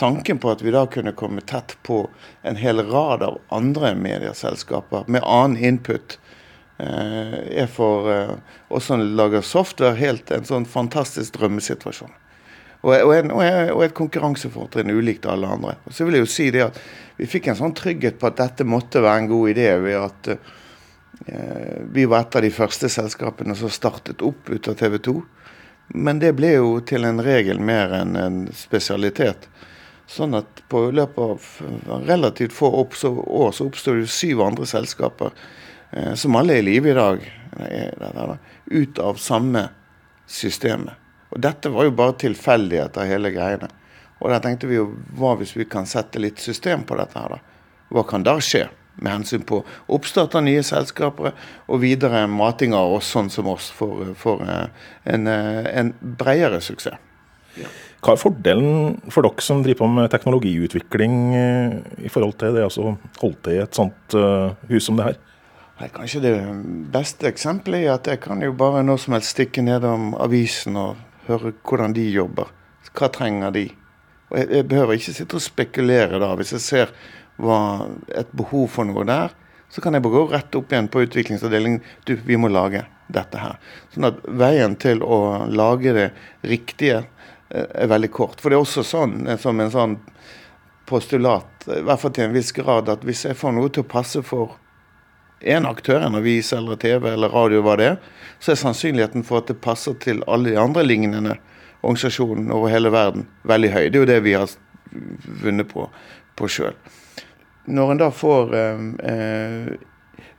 Tanken 0.00 0.38
på 0.40 0.48
at 0.50 0.62
vi 0.64 0.72
da 0.72 0.86
kunne 0.88 1.12
komme 1.12 1.42
tett 1.44 1.74
på 1.84 2.06
en 2.42 2.56
hel 2.56 2.80
rad 2.88 3.22
av 3.22 3.34
andre 3.52 3.92
medieselskaper 3.94 5.04
med 5.12 5.20
annen 5.28 5.60
input, 5.60 6.16
eh, 6.78 7.36
er 7.64 7.68
for 7.68 8.08
eh, 8.08 8.32
oss 8.72 8.88
som 8.88 9.02
lager 9.16 9.44
software, 9.44 9.98
helt 10.00 10.32
en 10.32 10.48
sånn 10.48 10.64
fantastisk 10.64 11.36
drømmesituasjon. 11.36 12.16
Og, 12.80 13.12
en, 13.12 13.34
og 13.36 13.82
et 13.84 13.92
konkurransefortrinn 13.92 14.88
ulikt 14.88 15.28
alle 15.28 15.52
andre. 15.52 15.76
Og 15.84 15.92
så 15.92 16.08
vil 16.08 16.16
jeg 16.16 16.24
jo 16.24 16.32
si 16.32 16.48
det 16.54 16.62
at 16.70 16.80
Vi 17.20 17.28
fikk 17.28 17.50
en 17.52 17.58
sånn 17.58 17.76
trygghet 17.76 18.16
på 18.16 18.30
at 18.30 18.38
dette 18.40 18.64
måtte 18.64 19.02
være 19.04 19.26
en 19.26 19.28
god 19.28 19.50
idé 19.52 19.66
ved 19.84 19.98
at 20.00 20.30
eh, 20.32 21.80
vi 21.92 22.06
var 22.08 22.24
et 22.24 22.38
av 22.40 22.46
de 22.46 22.56
første 22.56 22.88
selskapene 22.88 23.52
som 23.52 23.68
startet 23.68 24.24
opp 24.24 24.48
ut 24.48 24.68
av 24.72 24.80
TV 24.80 24.96
2. 24.96 25.20
Men 26.00 26.24
det 26.24 26.32
ble 26.38 26.54
jo 26.54 26.78
til 26.80 27.04
en 27.04 27.20
regel 27.20 27.60
mer 27.60 27.92
enn 28.00 28.16
en 28.16 28.46
spesialitet. 28.56 29.50
Sånn 30.10 30.34
at 30.34 30.62
på 30.70 30.88
løpet 30.90 31.20
av 31.22 32.06
relativt 32.08 32.54
få 32.56 32.70
år 32.74 33.52
så 33.54 33.66
oppsto 33.68 33.94
det 33.94 34.08
syv 34.10 34.42
andre 34.42 34.66
selskaper, 34.66 35.30
eh, 35.92 36.14
som 36.18 36.36
alle 36.36 36.56
er 36.56 36.64
i 36.64 36.66
live 36.66 36.90
i 36.90 36.96
dag, 36.98 37.28
ut 38.70 38.98
av 38.98 39.18
samme 39.22 39.68
systemet. 40.26 40.94
Og 41.30 41.42
dette 41.42 41.70
var 41.70 41.86
jo 41.86 41.94
bare 41.94 42.18
tilfeldigheter, 42.18 43.06
hele 43.06 43.30
greiene. 43.34 43.70
Og 44.20 44.30
da 44.32 44.40
tenkte 44.42 44.68
vi 44.68 44.78
jo 44.78 44.90
hva 45.16 45.36
hvis 45.40 45.54
vi 45.56 45.66
kan 45.70 45.86
sette 45.88 46.20
litt 46.22 46.42
system 46.42 46.84
på 46.86 46.98
dette 46.98 47.18
her, 47.18 47.36
da? 47.36 47.40
Hva 47.90 48.04
kan 48.06 48.26
da 48.26 48.36
skje? 48.42 48.66
Med 49.00 49.14
hensyn 49.14 49.44
på 49.46 49.62
oppstart 49.88 50.34
av 50.36 50.42
nye 50.44 50.62
selskaper 50.66 51.30
og 51.70 51.78
videre 51.80 52.26
mating 52.28 52.74
av 52.76 52.98
oss 52.98 53.08
sånn 53.14 53.30
som 53.32 53.48
oss 53.48 53.70
for, 53.72 54.10
for 54.18 54.42
eh, 54.44 54.90
en, 55.14 55.30
eh, 55.30 55.70
en 55.80 55.94
bredere 56.20 56.60
suksess. 56.60 56.98
Ja. 57.56 57.70
Hva 58.00 58.14
er 58.14 58.20
fordelen 58.20 58.94
for 59.12 59.26
dere 59.26 59.44
som 59.44 59.60
driver 59.64 59.82
på 59.82 59.90
med 59.92 60.12
teknologiutvikling 60.12 61.16
eh, 61.36 61.74
i 62.06 62.12
forhold 62.12 62.38
til 62.40 62.56
det 62.56 62.64
å 62.64 62.94
holde 63.20 63.42
til 63.44 63.58
i 63.58 63.64
et 63.64 63.76
sånt 63.76 64.16
hus 64.70 64.88
som 64.88 64.96
det 64.96 65.10
her? 65.10 65.20
Kanskje 65.88 66.20
det 66.20 66.32
beste 66.92 67.28
eksempelet 67.30 67.86
er 67.86 67.94
at 67.94 68.08
jeg 68.08 68.20
kan 68.20 68.42
jo 68.44 68.52
bare 68.52 68.82
når 68.84 68.98
som 69.00 69.14
helst 69.16 69.32
stikke 69.32 69.64
nedom 69.64 70.10
avisen 70.20 70.76
og 70.76 70.98
høre 71.28 71.54
hvordan 71.64 71.94
de 71.96 72.04
jobber. 72.12 72.50
Hva 72.92 73.08
trenger 73.12 73.54
de? 73.54 73.66
Og 74.30 74.38
jeg, 74.38 74.48
jeg, 74.58 74.66
behøver 74.68 74.98
ikke 74.98 75.14
sitte 75.16 75.38
og 75.38 75.44
spekulere 75.44 76.20
da. 76.22 76.34
Hvis 76.38 76.52
jeg 76.56 76.64
ser 76.64 76.92
hva, 77.40 77.88
et 78.12 78.28
behov 78.36 78.68
for 78.74 78.88
noe 78.88 79.06
der, 79.08 79.32
så 79.70 79.82
kan 79.82 79.94
jeg 79.94 80.04
bare 80.04 80.18
gå 80.18 80.24
rett 80.34 80.58
opp 80.58 80.72
igjen 80.72 80.90
på 80.90 81.04
utviklingsavdelingen. 81.06 81.80
Du, 82.04 82.16
vi 82.26 82.38
må 82.40 82.50
lage 82.52 82.84
dette 83.10 83.40
her. 83.40 83.56
Sånn 83.94 84.08
at 84.10 84.20
veien 84.26 84.76
til 84.82 85.00
å 85.06 85.46
lage 85.48 85.94
det 85.96 86.08
riktige 86.46 87.00
eh, 87.00 87.08
er 87.50 87.86
veldig 87.86 88.10
kort. 88.10 88.40
For 88.40 88.50
det 88.50 88.58
er 88.58 88.64
også 88.64 88.84
sånn, 88.86 89.26
eh, 89.26 89.38
som 89.40 89.60
en 89.60 89.72
sånn 89.72 89.98
postulat, 90.90 91.66
i 91.66 91.82
hvert 91.86 92.02
fall 92.02 92.14
til 92.14 92.28
en 92.28 92.34
viss 92.34 92.52
grad, 92.52 92.88
at 92.90 93.04
hvis 93.06 93.24
jeg 93.26 93.38
får 93.38 93.54
noe 93.54 93.70
til 93.70 93.84
å 93.84 93.90
passe 93.90 94.22
for 94.26 94.56
én 95.40 95.66
aktør, 95.68 96.02
en 96.02 96.18
avis 96.18 96.52
eller 96.52 96.76
TV 96.80 97.12
eller 97.12 97.32
radio, 97.32 97.62
hva 97.64 97.76
det 97.78 97.86
er, 97.92 98.00
så 98.42 98.52
er 98.52 98.60
sannsynligheten 98.60 99.24
for 99.26 99.40
at 99.40 99.50
det 99.50 99.60
passer 99.62 99.94
til 100.02 100.24
alle 100.26 100.52
de 100.52 100.58
andre 100.60 100.84
lignende 100.84 101.36
organisasjonene 101.80 102.52
over 102.52 102.72
hele 102.72 102.90
verden, 102.92 103.28
veldig 103.48 103.70
høy. 103.72 103.84
Det 103.88 104.00
er 104.00 104.02
jo 104.02 104.10
det 104.10 104.18
vi 104.26 104.34
har 104.36 104.50
vunnet 105.44 105.70
på, 105.70 105.86
på 106.36 106.50
sjøl. 106.50 106.74
Når 107.70 107.94
en 107.94 108.02
da 108.02 108.10
får, 108.10 108.54
eh, 108.58 109.78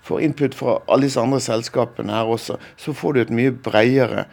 får 0.04 0.22
input 0.28 0.58
fra 0.58 0.78
alle 0.88 1.08
disse 1.08 1.22
andre 1.22 1.40
selskapene 1.42 2.14
her 2.14 2.30
også, 2.30 2.60
så 2.78 2.94
får 2.94 3.14
du 3.14 3.22
et 3.24 3.36
mye 3.42 3.56
bredere 3.56 4.28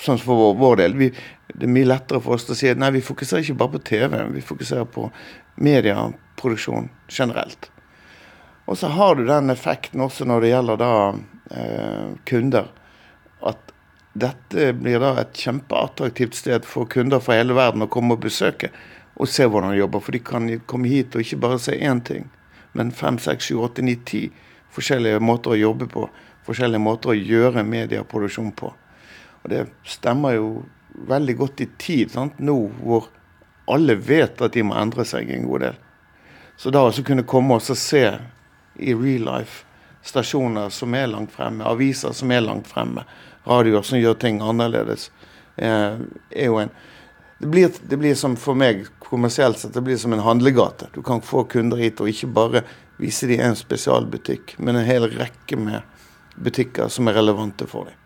Sånn 0.00 0.20
for 0.20 0.38
vår, 0.38 0.54
vår 0.60 0.78
del. 0.80 0.94
Vi, 0.96 1.08
det 1.52 1.66
er 1.68 1.72
mye 1.72 1.88
lettere 1.88 2.20
for 2.24 2.36
oss 2.36 2.48
å 2.50 2.56
si 2.56 2.70
at 2.70 2.80
nei, 2.80 2.92
vi 2.94 3.04
fokuserer 3.04 3.44
ikke 3.44 3.58
bare 3.60 3.74
på 3.76 3.82
TV, 3.92 4.16
vi 4.32 4.44
fokuserer 4.44 4.88
på 4.88 5.08
medieproduksjon 5.62 6.88
generelt. 7.12 7.68
Og 8.64 8.78
så 8.78 8.88
har 8.94 9.18
du 9.18 9.26
den 9.26 9.52
effekten 9.52 10.00
også 10.00 10.24
når 10.28 10.44
det 10.44 10.52
gjelder 10.52 10.80
da 10.80 10.92
eh, 11.50 12.08
kunder. 12.28 12.70
At 13.42 13.72
dette 14.12 14.70
blir 14.78 15.02
da 15.02 15.16
et 15.20 15.36
kjempeattraktivt 15.36 16.38
sted 16.38 16.68
for 16.68 16.88
kunder 16.88 17.20
fra 17.20 17.40
hele 17.40 17.56
verden 17.58 17.84
å 17.84 17.90
komme 17.90 18.16
og 18.16 18.24
besøke 18.24 18.70
og 19.20 19.28
se 19.28 19.44
hvordan 19.44 19.74
de 19.74 19.80
jobber. 19.82 20.04
For 20.04 20.16
de 20.16 20.22
kan 20.24 20.48
komme 20.70 20.92
hit 20.92 21.16
og 21.16 21.24
ikke 21.24 21.40
bare 21.42 21.60
se 21.60 21.76
én 21.76 22.00
ting, 22.06 22.28
men 22.72 22.94
fem, 22.96 23.18
seks, 23.20 23.50
sju, 23.50 23.58
åtte, 23.60 23.84
ni, 23.84 23.98
ti 24.08 24.28
forskjellige 24.72 25.20
måter 25.20 25.52
å 25.52 25.60
jobbe 25.60 25.88
på. 25.92 26.06
Forskjellige 26.46 26.82
måter 26.82 27.12
å 27.12 27.18
gjøre 27.18 27.66
medieproduksjon 27.66 28.54
på. 28.56 28.72
Og 29.42 29.50
det 29.52 29.66
stemmer 29.88 30.38
jo 30.38 30.48
veldig 30.94 31.36
godt 31.36 31.60
i 31.60 31.68
tid, 31.78 32.10
sant? 32.10 32.38
nå 32.38 32.56
hvor 32.82 33.08
alle 33.70 33.94
vet 33.94 34.40
at 34.42 34.52
de 34.52 34.64
må 34.66 34.76
endre 34.76 35.04
seg 35.08 35.30
en 35.30 35.46
god 35.48 35.66
del. 35.66 35.76
Så 36.56 36.70
da 36.70 36.84
å 36.86 37.04
kunne 37.06 37.26
komme 37.26 37.56
og 37.58 37.64
se 37.64 38.06
i 38.76 38.94
real 38.94 39.26
life. 39.26 39.64
Stasjoner 40.02 40.70
som 40.74 40.94
er 40.98 41.06
langt 41.06 41.32
fremme, 41.32 41.64
aviser 41.64 42.14
som 42.16 42.30
er 42.34 42.42
langt 42.42 42.66
fremme, 42.66 43.04
radioer 43.46 43.84
som 43.86 44.00
gjør 44.00 44.18
ting 44.18 44.40
annerledes. 44.42 45.10
Eh, 45.56 46.00
er 46.30 46.50
jo 46.50 46.58
en 46.62 46.72
det 47.42 47.48
blir, 47.50 47.70
det 47.82 47.96
blir, 47.98 48.14
som 48.14 48.36
for 48.38 48.54
meg 48.54 48.84
kommersielt 49.02 49.58
sett, 49.58 49.72
det 49.74 49.82
blir 49.82 49.96
som 49.98 50.12
en 50.14 50.22
handlegate. 50.22 50.86
Du 50.94 51.00
kan 51.02 51.18
få 51.26 51.42
kunder 51.50 51.80
hit 51.82 51.98
og 51.98 52.06
ikke 52.12 52.28
bare 52.30 52.62
vise 53.02 53.26
dem 53.26 53.42
en 53.42 53.58
spesialbutikk, 53.58 54.54
men 54.62 54.78
en 54.78 54.86
hel 54.86 55.08
rekke 55.10 55.58
med 55.58 55.82
butikker 56.38 56.86
som 56.86 57.10
er 57.10 57.18
relevante 57.18 57.66
for 57.66 57.90
dem. 57.90 58.01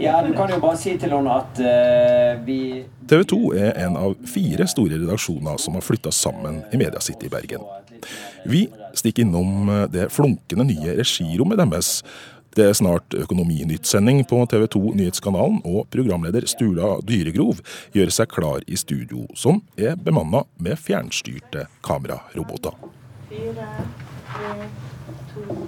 Ja, 0.00 0.22
du 0.22 0.32
kan 0.36 0.50
jo 0.50 0.58
bare 0.60 0.76
si 0.80 0.92
til 1.00 1.12
henne 1.12 1.32
at 1.40 1.60
uh, 1.62 2.44
vi 2.46 2.60
TV 3.08 3.22
2 3.30 3.40
er 3.54 3.76
en 3.86 3.96
av 3.98 4.16
fire 4.28 4.66
store 4.68 4.98
redaksjoner 4.98 5.60
som 5.62 5.76
har 5.78 5.84
flytta 5.84 6.10
sammen 6.12 6.60
i 6.74 6.80
Media 6.80 7.00
City 7.00 7.28
i 7.28 7.32
Bergen. 7.32 7.62
Vi 8.46 8.66
stikker 8.98 9.22
innom 9.22 9.68
eh, 9.70 9.84
det 9.90 10.08
flunkende 10.14 10.66
nye 10.66 10.96
regirommet 10.98 11.60
deres. 11.60 12.00
Det 12.56 12.66
er 12.66 12.74
snart 12.74 13.14
Økonominytt-sending 13.14 14.24
på 14.26 14.40
TV 14.50 14.66
2 14.74 14.82
Nyhetskanalen, 14.98 15.60
og 15.68 15.86
programleder 15.92 16.48
Stula 16.50 16.96
Dyregrov 17.06 17.62
gjør 17.94 18.12
seg 18.18 18.30
klar 18.32 18.66
i 18.66 18.78
studio, 18.80 19.26
som 19.38 19.62
er 19.78 19.94
bemanna 20.00 20.42
med 20.58 20.80
fjernstyrte 20.80 21.68
kameraroboter. 21.86 22.74
Fire, 23.30 23.70
tre, 24.34 24.70
to, 25.34 25.58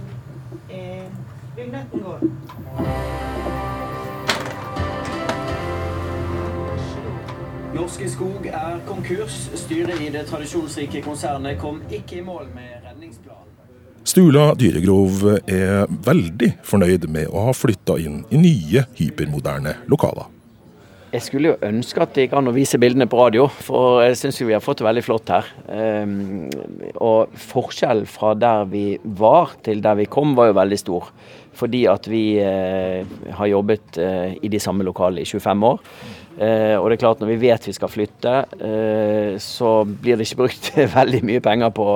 en. 0.74 1.18
Vignetten 1.58 2.00
går. 2.06 3.36
Norske 7.78 8.08
Skog 8.10 8.46
er 8.50 8.80
konkurs. 8.88 9.34
Styret 9.54 10.00
i 10.02 10.08
det 10.10 10.24
tradisjonsrike 10.26 10.98
konsernet 11.04 11.60
kom 11.60 11.76
ikke 11.86 12.16
i 12.18 12.24
mål 12.26 12.48
med 12.50 12.72
redningsplanen. 12.82 13.44
Stula 14.02 14.48
Dyregrov 14.58 15.22
er 15.44 15.84
veldig 15.86 16.48
fornøyd 16.66 17.06
med 17.14 17.30
å 17.30 17.44
ha 17.46 17.54
flytta 17.54 18.00
inn 18.02 18.24
i 18.34 18.40
nye, 18.42 18.82
hypermoderne 18.98 19.76
lokaler. 19.86 20.26
Jeg 21.08 21.24
skulle 21.24 21.52
jo 21.52 21.68
ønske 21.70 22.02
at 22.02 22.16
det 22.16 22.26
gikk 22.26 22.34
an 22.36 22.50
å 22.50 22.56
vise 22.56 22.80
bildene 22.82 23.06
på 23.08 23.16
radio, 23.16 23.46
for 23.48 24.02
jeg 24.02 24.18
syns 24.20 24.42
vi 24.42 24.52
har 24.52 24.64
fått 24.64 24.82
det 24.82 24.88
veldig 24.88 25.04
flott 25.06 25.30
her. 25.32 25.46
Um, 25.70 26.50
og 27.00 27.30
forskjell 27.46 28.02
fra 28.10 28.34
der 28.36 28.66
vi 28.68 28.86
var 29.22 29.54
til 29.64 29.80
der 29.86 30.02
vi 30.02 30.10
kom, 30.10 30.34
var 30.36 30.50
jo 30.50 30.58
veldig 30.58 30.82
stor. 30.82 31.12
Fordi 31.56 31.86
at 31.90 32.10
vi 32.10 32.24
uh, 32.42 33.06
har 33.38 33.54
jobbet 33.54 34.02
uh, 34.02 34.34
i 34.36 34.50
de 34.52 34.60
samme 34.60 34.84
lokalene 34.84 35.22
i 35.22 35.30
25 35.30 35.68
år. 35.70 35.80
Eh, 36.38 36.76
og 36.78 36.86
det 36.86 36.98
er 36.98 37.00
klart 37.02 37.18
Når 37.18 37.32
vi 37.32 37.36
vet 37.48 37.64
vi 37.66 37.72
skal 37.74 37.90
flytte, 37.90 38.32
eh, 38.62 39.38
så 39.42 39.82
blir 39.82 40.14
det 40.14 40.28
ikke 40.28 40.44
brukt 40.44 40.68
veldig 40.98 41.20
mye 41.26 41.42
penger 41.42 41.72
på 41.74 41.86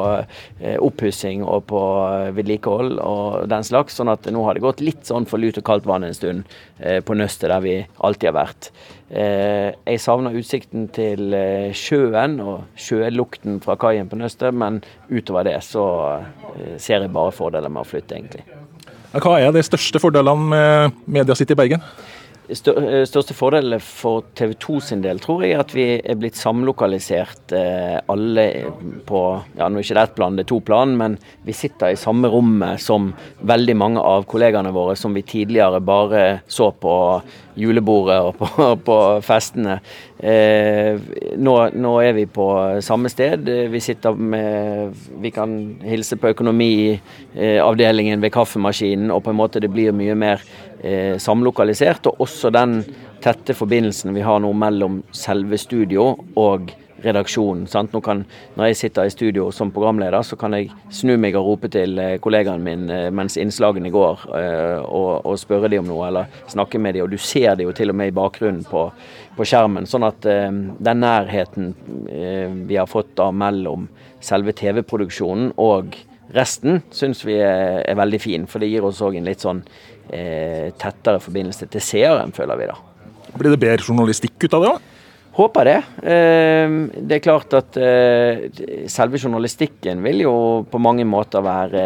eh, 0.58 0.78
oppussing 0.82 1.44
og 1.46 1.68
på 1.70 1.82
eh, 2.08 2.32
vedlikehold 2.34 2.98
og 2.98 3.46
den 3.52 3.66
slags. 3.66 3.94
sånn 3.98 4.10
at 4.10 4.26
nå 4.34 4.42
har 4.46 4.58
det 4.58 4.64
gått 4.64 4.82
litt 4.82 5.06
sånn 5.06 5.28
for 5.30 5.38
lut 5.38 5.60
og 5.60 5.66
kaldt 5.66 5.86
vann 5.86 6.06
en 6.06 6.16
stund 6.16 6.48
på 6.82 7.14
Nøstet, 7.14 7.46
der 7.52 7.60
vi 7.62 7.74
alltid 8.02 8.30
har 8.30 8.34
vært. 8.34 8.68
Jeg 9.12 10.00
savner 10.02 10.34
utsikten 10.34 10.88
til 10.94 11.34
sjøen 11.76 12.38
og 12.42 12.64
sjølukten 12.74 13.60
fra 13.62 13.76
kaien 13.78 14.08
på 14.10 14.18
Nøstet, 14.18 14.56
men 14.56 14.80
utover 15.12 15.46
det 15.46 15.58
så 15.62 15.84
ser 16.80 17.04
jeg 17.04 17.12
bare 17.14 17.34
fordeler 17.36 17.70
med 17.70 17.84
å 17.84 17.90
flytte, 17.92 18.18
egentlig. 18.18 18.42
Hva 19.12 19.36
er 19.38 19.54
de 19.54 19.62
største 19.62 20.02
fordelene 20.02 20.48
med 20.48 20.98
Media 21.20 21.38
City 21.38 21.54
Bergen? 21.58 21.84
Eh, 22.52 23.04
største 23.08 23.32
fordelen 23.32 23.80
for 23.80 24.26
TV 24.36 24.52
2 24.60 24.78
sin 24.84 25.02
del 25.04 25.20
tror 25.22 25.44
jeg 25.44 25.54
er 25.54 25.62
at 25.62 25.72
vi 25.72 25.86
er 25.96 26.18
blitt 26.20 26.36
samlokalisert 26.36 27.54
eh, 27.56 27.96
alle 28.12 28.46
på 29.08 29.20
ja 29.56 29.68
nå 29.70 29.80
er 29.80 29.86
ikke 29.86 29.96
det 29.96 30.02
ett 30.02 30.16
plan, 30.18 30.36
det 30.36 30.44
er 30.44 30.50
to 30.50 30.58
plan, 30.60 30.92
men 30.98 31.16
vi 31.46 31.56
sitter 31.56 31.94
i 31.94 32.00
samme 32.00 32.28
rommet 32.32 32.82
som 32.82 33.12
veldig 33.40 33.76
mange 33.78 34.04
av 34.04 34.26
kollegaene 34.28 34.74
våre 34.74 34.98
som 35.00 35.16
vi 35.16 35.24
tidligere 35.24 35.80
bare 35.80 36.26
så 36.46 36.68
på 36.76 36.96
julebordet 37.54 38.18
og 38.24 38.36
på, 38.38 38.48
på 38.86 38.98
festene. 39.24 39.78
Eh, 40.18 40.98
nå, 41.36 41.54
nå, 41.74 41.94
er 42.04 42.14
vi 42.16 42.26
på 42.30 42.46
samme 42.84 43.10
sted. 43.12 43.48
Vi 43.72 43.80
sitter 43.82 44.14
med 44.14 44.94
Vi 45.22 45.32
kan 45.34 45.56
hilse 45.84 46.16
på 46.16 46.30
økonomiavdelingen 46.32 48.22
ved 48.22 48.32
kaffemaskinen, 48.34 49.10
og 49.10 49.24
på 49.24 49.32
en 49.32 49.40
måte 49.40 49.62
det 49.62 49.72
blir 49.72 49.94
mye 49.96 50.16
mer 50.18 50.44
eh, 50.82 51.16
samlokalisert. 51.18 52.06
Og 52.10 52.26
også 52.26 52.52
den 52.54 52.80
tette 53.22 53.54
forbindelsen 53.54 54.14
vi 54.14 54.24
har 54.26 54.42
nå 54.42 54.52
mellom 54.52 55.02
selve 55.14 55.58
studio 55.60 56.12
og 56.38 56.72
redaksjonen. 57.02 57.64
Sant? 57.66 57.90
Nå 57.94 57.98
kan, 58.04 58.20
når 58.54 58.70
jeg 58.70 58.78
sitter 58.78 59.08
i 59.08 59.14
studio 59.14 59.48
som 59.54 59.72
programleder, 59.74 60.22
så 60.22 60.36
kan 60.38 60.54
jeg 60.54 60.68
snu 60.94 61.16
meg 61.18 61.34
og 61.38 61.48
rope 61.48 61.70
til 61.72 61.98
eh, 61.98 62.18
kollegaen 62.22 62.62
min 62.62 62.86
eh, 62.90 63.08
mens 63.14 63.38
innslagene 63.40 63.90
går, 63.90 64.28
og, 64.82 65.10
og 65.26 65.40
spørre 65.40 65.70
dem 65.72 65.82
om 65.82 65.90
noe, 65.90 66.06
eller 66.10 66.38
snakke 66.52 66.78
med 66.78 66.94
dem. 66.94 67.06
Og 67.06 67.10
du 67.10 67.18
ser 67.18 67.56
det 67.58 67.66
jo 67.66 67.74
til 67.74 67.90
og 67.90 67.98
med 67.98 68.12
i 68.12 68.16
bakgrunnen 68.16 68.62
på, 68.68 68.86
på 69.36 69.48
skjermen. 69.48 69.88
Sånn 69.90 70.06
at 70.06 70.22
den 70.22 71.02
nærheten 71.02 71.74
vi 72.68 72.78
har 72.78 72.90
fått 72.90 73.16
da 73.18 73.32
mellom 73.34 73.88
selve 74.22 74.54
TV-produksjonen 74.54 75.54
og 75.60 75.96
resten, 76.32 76.80
syns 76.94 77.24
vi 77.26 77.36
er, 77.40 77.82
er, 77.84 77.96
veldig 77.98 78.20
fin. 78.22 78.46
For 78.48 78.62
det 78.62 78.70
gir 78.72 78.86
oss 78.86 79.02
òg 79.04 79.18
en 79.18 79.28
litt 79.28 79.44
sånn 79.44 79.62
tettere 80.12 81.20
forbindelse 81.22 81.66
til 81.72 81.84
seeren, 81.84 82.34
føler 82.36 82.58
vi 82.60 82.70
da. 82.70 82.78
Blir 83.32 83.54
det 83.54 83.62
bedre 83.62 83.86
journalistikk 83.86 84.44
ut 84.44 84.58
av 84.58 84.66
det? 84.66 84.72
da? 84.74 84.92
Håper 85.32 85.64
det. 85.64 85.78
Ehm, 86.04 86.90
det 86.92 87.16
er 87.16 87.22
klart 87.24 87.54
at 87.56 87.76
eh, 87.80 88.42
selve 88.92 89.16
journalistikken 89.16 90.02
vil 90.04 90.26
jo 90.26 90.34
på 90.68 90.80
mange 90.82 91.06
måter 91.08 91.40
være 91.44 91.84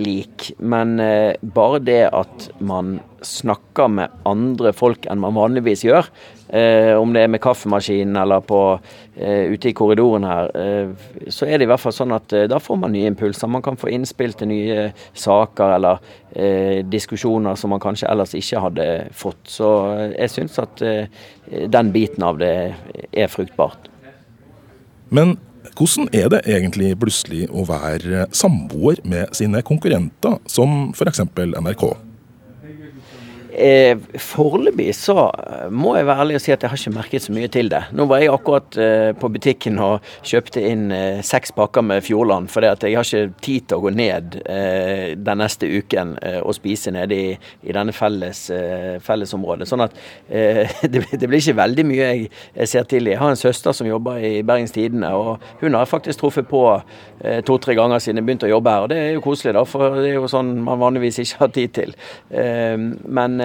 lik. 0.00 0.54
Men 0.64 0.96
eh, 1.04 1.36
bare 1.42 1.82
det 1.84 2.06
at 2.08 2.48
man 2.64 2.96
snakker 3.20 3.92
med 3.92 4.16
andre 4.28 4.72
folk 4.76 5.04
enn 5.10 5.20
man 5.20 5.36
vanligvis 5.36 5.84
gjør, 5.84 6.08
Eh, 6.48 6.94
om 6.94 7.12
det 7.12 7.24
er 7.24 7.30
med 7.30 7.40
kaffemaskinen 7.42 8.16
eller 8.20 8.40
på, 8.46 8.78
eh, 9.16 9.50
ute 9.50 9.68
i 9.68 9.72
korridoren 9.72 10.24
her, 10.24 10.50
eh, 10.54 10.88
så 11.28 11.46
er 11.46 11.58
det 11.58 11.66
i 11.66 11.70
hvert 11.70 11.82
fall 11.82 11.92
sånn 11.92 12.14
at 12.14 12.32
eh, 12.32 12.46
da 12.46 12.60
får 12.62 12.78
man 12.78 12.92
nye 12.92 13.10
impulser. 13.10 13.50
Man 13.50 13.62
kan 13.62 13.76
få 13.76 13.90
innspill 13.90 14.32
til 14.32 14.48
nye 14.52 14.92
saker 15.14 15.74
eller 15.74 15.98
eh, 16.36 16.84
diskusjoner 16.86 17.58
som 17.58 17.74
man 17.74 17.82
kanskje 17.82 18.10
ellers 18.10 18.36
ikke 18.38 18.62
hadde 18.62 18.86
fått. 19.10 19.42
Så 19.50 19.72
eh, 19.96 20.14
jeg 20.20 20.34
syns 20.36 20.58
at 20.62 20.84
den 21.70 21.92
biten 21.94 22.22
av 22.22 22.38
det 22.38 22.54
er 23.12 23.28
fruktbart. 23.30 23.90
Men 25.10 25.36
hvordan 25.76 26.08
er 26.14 26.30
det 26.30 26.44
egentlig 26.46 26.94
plutselig 26.98 27.46
å 27.50 27.66
være 27.66 28.26
samboer 28.34 29.02
med 29.04 29.34
sine 29.34 29.62
konkurrenter, 29.66 30.38
som 30.46 30.92
f.eks. 30.94 31.24
NRK? 31.26 32.05
Eh, 33.56 33.96
Foreløpig 34.20 34.90
så 34.96 35.14
eh, 35.32 35.68
må 35.72 35.94
jeg 35.96 36.04
være 36.04 36.24
ærlig 36.26 36.36
og 36.36 36.42
si 36.44 36.52
at 36.52 36.60
jeg 36.60 36.68
har 36.68 36.80
ikke 36.80 36.92
merket 36.92 37.24
så 37.24 37.32
mye 37.32 37.48
til 37.48 37.70
det. 37.72 37.80
Nå 37.96 38.04
var 38.10 38.20
jeg 38.20 38.28
akkurat 38.34 38.76
eh, 38.76 39.12
på 39.16 39.30
butikken 39.32 39.78
og 39.80 40.04
kjøpte 40.26 40.60
inn 40.60 40.90
eh, 40.92 41.22
seks 41.24 41.54
pakker 41.56 41.84
med 41.86 42.04
Fjordland, 42.04 42.50
for 42.52 42.66
jeg 42.66 42.76
har 42.98 43.06
ikke 43.06 43.40
tid 43.46 43.68
til 43.70 43.78
å 43.78 43.84
gå 43.86 43.92
ned 43.96 44.36
eh, 44.44 45.14
den 45.16 45.40
neste 45.40 45.70
uken 45.72 46.16
eh, 46.20 46.38
og 46.42 46.52
spise 46.58 46.92
nede 46.92 47.16
i, 47.16 47.30
i 47.64 47.72
denne 47.72 47.94
felles, 47.96 48.42
fellesområdet. 49.06 49.68
Sånn 49.70 49.86
at 49.86 49.96
det, 50.92 51.06
det, 51.16 51.24
blir 51.24 51.40
ikke 51.40 51.56
veldig 51.56 51.86
mye 51.88 52.10
jeg, 52.10 52.28
jeg, 52.58 52.70
ser 52.70 52.88
til. 52.90 53.08
Jeg 53.08 53.20
har 53.22 53.32
en 53.32 53.40
søster 53.40 53.72
som 53.76 53.88
jobber 53.88 54.20
i 54.20 54.42
Bergens 54.46 54.74
Tidende, 54.76 55.14
og 55.16 55.62
hun 55.62 55.78
har 55.78 55.88
faktisk 55.88 56.20
truffet 56.20 56.48
på 56.50 56.62
to-tre 57.48 57.74
ganger 57.78 58.02
siden 58.02 58.20
jeg 58.20 58.26
begynte 58.28 58.48
å 58.48 58.52
jobbe 58.52 58.74
her. 58.74 58.84
Og 58.84 58.92
det 58.92 59.00
er 59.00 59.10
jo 59.16 59.24
koselig, 59.24 59.54
da, 59.56 59.64
for 59.68 59.96
det 60.02 60.10
er 60.12 60.18
jo 60.18 60.28
sånn 60.30 60.52
man 60.66 60.80
vanligvis 60.82 61.22
ikke 61.24 61.40
har 61.40 61.52
tid 61.56 61.74
til. 61.76 61.94
men 63.16 63.40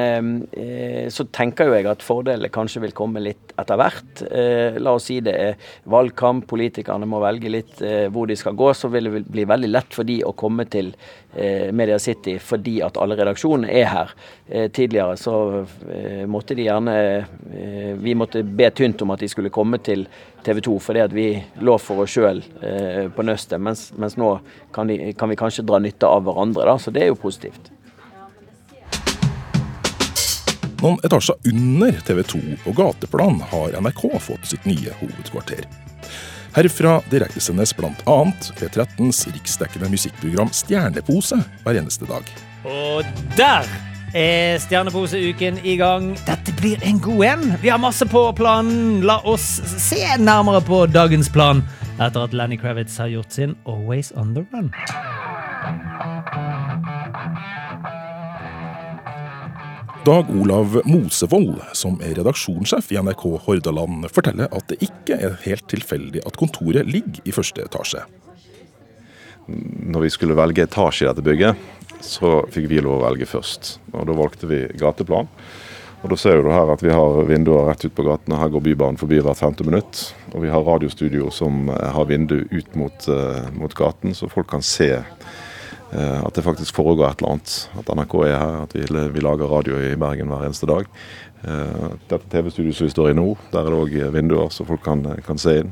Eh, 0.51 1.09
så 1.09 1.25
tenker 1.33 1.69
jo 1.69 1.75
jeg 1.75 1.87
at 1.89 2.03
fordelene 2.05 2.51
kanskje 2.53 2.83
vil 2.85 2.95
komme 2.95 3.23
litt 3.23 3.53
etter 3.59 3.79
hvert. 3.79 4.23
Eh, 4.27 4.77
la 4.81 4.95
oss 4.97 5.09
si 5.09 5.19
det 5.23 5.33
er 5.37 5.71
valgkamp, 5.91 6.47
politikerne 6.49 7.09
må 7.09 7.21
velge 7.23 7.51
litt 7.51 7.81
eh, 7.85 8.07
hvor 8.13 8.29
de 8.29 8.37
skal 8.39 8.57
gå. 8.57 8.71
Så 8.77 8.91
vil 8.93 9.09
det 9.09 9.23
bli 9.31 9.47
veldig 9.49 9.71
lett 9.71 9.97
for 9.97 10.07
de 10.07 10.21
å 10.25 10.35
komme 10.37 10.67
til 10.71 10.93
Media 11.31 11.95
City 11.95 12.33
fordi 12.43 12.81
at 12.83 12.97
alle 12.99 13.15
redaksjonene 13.15 13.69
er 13.71 13.85
her. 13.87 14.09
Tidligere 14.75 15.13
så 15.15 15.35
måtte 16.27 16.57
de 16.59 16.65
gjerne 16.65 16.95
Vi 18.03 18.17
måtte 18.19 18.41
be 18.43 18.67
tynt 18.75 18.99
om 19.05 19.13
at 19.15 19.23
de 19.23 19.29
skulle 19.31 19.53
komme 19.53 19.79
til 19.79 20.03
TV 20.43 20.59
2 20.67 20.75
fordi 20.83 21.05
at 21.05 21.15
vi 21.15 21.29
lå 21.63 21.77
for 21.79 22.03
oss 22.03 22.17
sjøl 22.17 22.43
på 23.15 23.23
nøstet, 23.23 23.63
mens, 23.63 23.93
mens 23.95 24.19
nå 24.19 24.33
kan, 24.75 24.91
de, 24.91 25.13
kan 25.15 25.31
vi 25.31 25.39
kanskje 25.39 25.63
dra 25.63 25.79
nytte 25.79 26.11
av 26.11 26.27
hverandre. 26.27 26.67
da, 26.67 26.75
Så 26.75 26.91
det 26.91 27.05
er 27.05 27.13
jo 27.13 27.21
positivt. 27.23 27.71
Noen 30.81 30.97
etasjer 31.05 31.35
under 31.45 31.91
TV 32.01 32.23
2 32.23 32.39
på 32.63 32.71
gateplan 32.73 33.41
har 33.51 33.75
NRK 33.81 34.01
fått 34.19 34.47
sitt 34.49 34.65
nye 34.65 34.93
hovedkvarter. 34.97 35.67
Herfra 36.55 36.95
direktesendes 37.11 37.75
bl.a. 37.77 38.17
P13s 38.57 39.27
riksdekkende 39.29 39.91
musikkprogram 39.93 40.49
Stjernepose 40.51 41.37
hver 41.61 41.79
eneste 41.83 42.09
dag. 42.09 42.25
Og 42.65 43.05
der 43.37 43.69
er 44.17 44.57
Stjernepose-uken 44.59 45.61
i 45.63 45.77
gang. 45.79 46.11
Dette 46.25 46.55
blir 46.57 46.81
en 46.83 46.99
god 46.99 47.23
en. 47.29 47.45
Vi 47.61 47.69
har 47.69 47.79
masse 47.79 48.07
på 48.09 48.25
planen. 48.35 49.03
La 49.05 49.21
oss 49.21 49.61
se 49.85 50.01
nærmere 50.17 50.65
på 50.65 50.87
dagens 50.89 51.29
plan 51.31 51.61
etter 52.01 52.25
at 52.25 52.33
Lenny 52.33 52.57
Kravitz 52.57 52.97
har 52.97 53.13
gjort 53.13 53.37
sin 53.37 53.55
Always 53.69 54.11
On 54.17 54.33
The 54.33 54.47
Run. 54.49 54.73
Dag 60.01 60.25
Olav 60.33 60.79
Mosevold, 60.89 61.59
som 61.77 61.99
er 62.01 62.15
redaksjonssjef 62.17 62.87
i 62.89 62.97
NRK 62.97 63.21
Hordaland, 63.43 64.07
forteller 64.09 64.49
at 64.49 64.71
det 64.71 64.79
ikke 64.81 65.13
er 65.13 65.35
helt 65.43 65.67
tilfeldig 65.69 66.23
at 66.25 66.39
kontoret 66.41 66.89
ligger 66.89 67.21
i 67.21 67.33
første 67.35 67.61
etasje. 67.61 68.01
Når 69.45 70.07
vi 70.07 70.09
skulle 70.15 70.37
velge 70.39 70.65
etasje 70.65 71.05
i 71.05 71.09
dette 71.11 71.25
bygget, 71.25 71.61
så 72.01 72.39
fikk 72.49 72.65
vi 72.71 72.81
lov 72.81 72.97
å 72.97 73.03
velge 73.03 73.29
først. 73.29 73.75
Og 73.93 74.09
Da 74.09 74.17
valgte 74.17 74.49
vi 74.49 74.63
gateplan. 74.81 75.29
Og 76.01 76.09
Da 76.09 76.17
ser 76.17 76.41
du 76.41 76.49
her 76.49 76.73
at 76.73 76.81
vi 76.81 76.89
har 76.89 77.21
vinduer 77.29 77.69
rett 77.69 77.85
ut 77.85 77.93
på 77.93 78.07
gatene. 78.09 78.41
Her 78.41 78.49
går 78.49 78.65
Bybanen 78.71 78.97
forbi 78.97 79.21
hvert 79.21 79.37
femte 79.37 79.61
minutt. 79.61 80.15
Og 80.33 80.41
vi 80.41 80.49
har 80.49 80.65
radiostudio 80.65 81.29
som 81.29 81.69
har 81.69 82.09
vindu 82.09 82.47
ut 82.49 82.75
mot, 82.75 83.05
uh, 83.05 83.53
mot 83.53 83.77
gaten, 83.77 84.17
så 84.17 84.31
folk 84.33 84.49
kan 84.49 84.65
se 84.65 84.95
Eh, 84.95 85.50
at 85.91 86.37
det 86.37 86.43
faktisk 86.45 86.77
foregår 86.77 87.09
et 87.09 87.19
eller 87.19 87.33
annet. 87.33 87.55
At 87.81 87.89
NRK 87.91 88.13
er 88.23 88.37
her, 88.37 88.53
at 88.63 88.75
vi, 88.77 88.85
vi 89.11 89.23
lager 89.23 89.51
radio 89.51 89.75
i 89.75 89.97
Bergen 89.99 90.31
hver 90.31 90.45
eneste 90.47 90.69
dag. 90.69 90.87
Eh, 91.41 91.85
dette 92.07 92.29
TV-studioet 92.29 92.77
som 92.77 92.85
vi 92.85 92.93
står 92.93 93.11
i 93.11 93.15
nå, 93.17 93.25
der 93.49 93.65
er 93.65 93.73
det 93.73 93.79
òg 93.81 93.95
vinduer 94.13 94.51
så 94.53 94.65
folk 94.67 94.83
kan, 94.85 95.01
kan, 95.25 95.39
se 95.41 95.55
inn. 95.63 95.71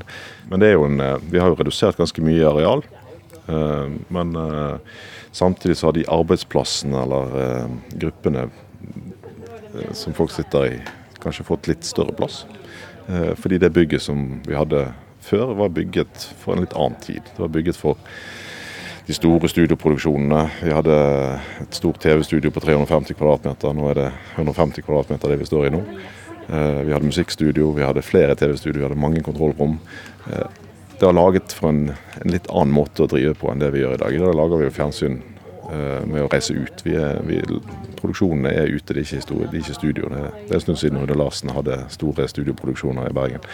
Men 0.50 0.62
det 0.62 0.70
er 0.70 0.74
jo 0.74 0.88
en, 0.88 0.98
eh, 1.04 1.18
vi 1.30 1.38
har 1.38 1.52
jo 1.52 1.58
redusert 1.60 2.00
ganske 2.00 2.24
mye 2.24 2.48
areal. 2.48 2.84
Men 4.14 4.36
samtidig 5.34 5.74
så 5.80 5.88
har 5.88 5.94
de 5.96 6.04
arbeidsplassene 6.06 7.00
eller 7.02 7.32
gruppene 7.98 8.44
som 9.96 10.14
folk 10.14 10.30
sitter 10.30 10.66
i, 10.68 10.76
kanskje 11.18 11.46
fått 11.48 11.66
litt 11.66 11.82
større 11.88 12.14
plass. 12.14 12.44
Fordi 13.08 13.58
det 13.58 13.72
bygget 13.74 14.04
som 14.04 14.20
vi 14.46 14.54
hadde 14.54 14.84
før, 15.26 15.56
var 15.58 15.74
bygget 15.74 16.28
for 16.44 16.54
en 16.54 16.62
litt 16.62 16.76
annen 16.78 17.00
tid. 17.02 17.26
Det 17.26 17.42
var 17.42 17.50
bygget 17.56 17.80
for 17.80 17.98
de 19.10 19.16
store 19.16 19.48
studioproduksjonene. 19.50 20.40
Vi 20.62 20.70
hadde 20.70 20.96
et 21.64 21.74
stort 21.74 21.98
TV-studio 22.02 22.52
på 22.54 22.62
350 22.62 23.16
kvadratmeter. 23.18 23.74
Nå 23.74 23.88
er 23.90 23.98
det 23.98 24.08
150 24.36 24.86
kvadratmeter 24.86 25.32
det 25.32 25.40
vi 25.40 25.48
står 25.48 25.66
i 25.66 25.72
nå. 25.74 25.80
Eh, 26.46 26.80
vi 26.86 26.94
hadde 26.94 27.08
musikkstudio, 27.08 27.72
vi 27.74 27.86
hadde 27.86 28.06
flere 28.06 28.36
TV-studio, 28.38 28.78
vi 28.78 28.86
hadde 28.86 29.00
mange 29.00 29.24
kontrollrom. 29.26 29.80
Eh, 30.30 30.46
det 31.00 31.08
var 31.08 31.16
laget 31.16 31.56
for 31.56 31.72
en, 31.72 31.90
en, 32.20 32.30
litt 32.30 32.46
annen 32.52 32.76
måte 32.76 33.02
å 33.02 33.10
drive 33.10 33.34
på 33.40 33.50
enn 33.50 33.62
det 33.62 33.72
vi 33.74 33.82
gjør 33.82 33.98
i 33.98 34.00
dag. 34.04 34.14
I 34.14 34.22
dag 34.22 34.38
lager 34.38 34.62
vi 34.62 34.68
jo 34.68 34.76
fjernsyn 34.78 35.18
eh, 35.18 36.00
med 36.06 36.22
å 36.22 36.30
reise 36.30 36.54
ut. 36.54 36.86
Vi 36.86 36.94
er, 37.00 37.18
vi, 37.26 37.42
produksjonene 37.98 38.54
er 38.62 38.70
ute, 38.70 38.92
det 38.92 39.00
er 39.00 39.06
ikke, 39.08 39.22
historie, 39.24 39.50
det 39.50 39.58
er 39.58 39.64
ikke 39.64 39.80
studio. 39.80 40.10
Det 40.14 40.26
er 40.52 40.60
en 40.60 40.66
stund 40.68 40.84
siden 40.84 41.02
Rune 41.02 41.18
Larsen 41.18 41.50
hadde 41.56 41.82
store 41.98 42.30
studioproduksjoner 42.30 43.10
i 43.10 43.16
Bergen. 43.16 43.50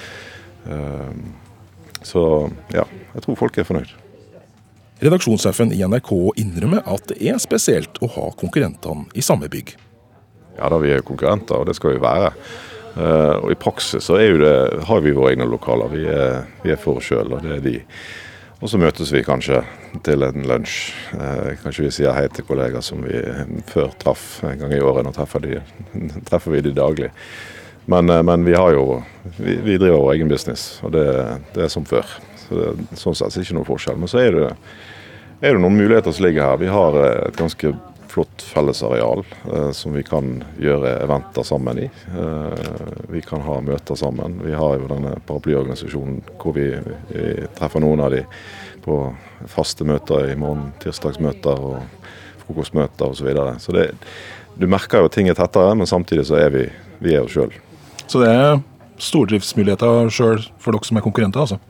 Så 2.05 2.27
ja, 2.75 2.85
jeg 3.14 3.25
tror 3.25 3.47
folk 3.47 3.57
er 3.57 3.69
fornøyd. 3.69 4.03
Redaksjonssjefen 4.97 5.75
i 5.77 5.83
NRK 5.85 6.13
innrømmer 6.41 6.87
at 6.89 7.11
det 7.11 7.19
er 7.29 7.37
spesielt 7.43 7.99
å 8.01 8.09
ha 8.15 8.31
konkurrentene 8.41 9.05
i 9.13 9.25
samme 9.25 9.51
bygg. 9.53 9.75
Ja 10.57 10.71
da, 10.73 10.79
vi 10.81 10.95
er 10.95 11.05
konkurrenter, 11.05 11.59
og 11.61 11.69
det 11.69 11.75
skal 11.77 11.93
vi 11.93 12.01
være. 12.01 12.31
Uh, 12.97 13.43
og 13.43 13.51
i 13.53 13.59
praksis 13.61 14.07
så 14.09 14.17
det, 14.17 14.53
har 14.89 15.03
vi 15.05 15.13
våre 15.13 15.35
egne 15.35 15.45
lokaler. 15.51 15.91
Vi 15.93 16.07
er, 16.09 16.47
vi 16.63 16.73
er 16.73 16.81
for 16.81 16.97
oss 16.97 17.11
sjøl, 17.11 17.35
og 17.37 17.45
det 17.45 17.59
er 17.59 17.67
de. 17.67 17.75
Og 18.57 18.73
så 18.73 18.81
møtes 18.81 19.13
vi 19.13 19.21
kanskje 19.27 19.61
til 20.07 20.25
en 20.25 20.47
lunsj. 20.49 20.79
Uh, 21.13 21.53
kanskje 21.61 21.85
vi 21.85 21.91
sier 21.99 22.17
hei 22.17 22.25
til 22.33 22.47
kollegaer 22.49 22.85
som 22.85 23.05
vi 23.05 23.21
før 23.69 23.93
traff 24.01 24.39
en 24.49 24.57
gang 24.63 24.73
i 24.73 24.81
året. 24.81 25.05
Nå 25.05 25.13
treffer, 25.13 25.45
de, 25.45 25.61
treffer 26.31 26.57
vi 26.57 26.65
de 26.65 26.73
daglig. 26.79 27.11
Men, 27.85 28.09
uh, 28.09 28.23
men, 28.25 28.49
vi 28.49 28.57
jo 28.57 29.03
vi, 29.37 29.59
vi 29.61 29.77
driver 29.77 30.07
vår 30.07 30.15
egen 30.15 30.33
business, 30.33 30.79
og 30.81 30.97
det, 30.97 31.05
det 31.53 31.69
er 31.69 31.77
som 31.77 31.85
før. 31.85 32.17
Så 32.47 32.61
det, 32.61 32.71
sånn 32.99 33.19
sett 33.19 33.31
er 33.31 33.41
det 33.41 33.49
ikke 33.49 33.59
noe 33.59 33.69
forskjell. 33.69 34.01
Men 34.01 34.11
så 34.11 34.23
er 34.23 34.33
det, 34.37 34.49
er 35.41 35.57
det 35.57 35.63
noen 35.63 35.79
muligheter 35.79 36.15
som 36.15 36.27
ligger 36.27 36.51
her. 36.51 36.63
Vi 36.63 36.73
har 36.73 36.99
et 37.03 37.39
ganske 37.39 37.75
flott 38.17 38.43
fellesareal 38.43 39.25
eh, 39.53 39.71
som 39.77 39.93
vi 39.93 40.03
kan 40.07 40.39
gjøre 40.63 40.95
eventer 41.05 41.45
sammen 41.45 41.83
i. 41.85 41.89
Eh, 42.17 42.69
vi 43.13 43.21
kan 43.21 43.43
ha 43.45 43.59
møter 43.61 43.99
sammen. 43.99 44.39
Vi 44.45 44.55
har 44.57 44.79
jo 44.79 44.89
denne 44.89 45.19
paraplyorganisasjonen 45.29 46.23
hvor 46.41 46.57
vi, 46.57 46.71
vi 47.11 47.27
treffer 47.59 47.85
noen 47.85 48.01
av 48.07 48.15
de 48.17 48.23
på 48.87 49.01
faste 49.53 49.85
møter 49.85 50.31
i 50.31 50.39
morgen, 50.39 50.71
tirsdagsmøter 50.81 51.61
og 51.69 52.07
frokostmøter 52.47 53.11
osv. 53.11 53.21
Så, 53.21 53.27
videre. 53.27 53.59
så 53.61 54.57
du 54.57 54.67
merker 54.71 55.03
jo 55.03 55.11
at 55.11 55.17
ting 55.19 55.29
er 55.29 55.37
tettere, 55.37 55.75
men 55.77 55.89
samtidig 55.91 56.25
så 56.31 56.39
er 56.41 56.55
vi, 56.55 56.65
vi 57.05 57.17
er 57.19 57.27
oss 57.27 57.35
sjøl. 57.35 57.53
Så 58.07 58.23
det 58.23 58.31
er 58.33 58.61
stordriftsmuligheter 59.03 60.09
sjøl 60.15 60.41
for 60.63 60.73
dere 60.73 60.89
som 60.89 60.97
er 60.97 61.05
konkurrenter, 61.05 61.45
altså? 61.45 61.61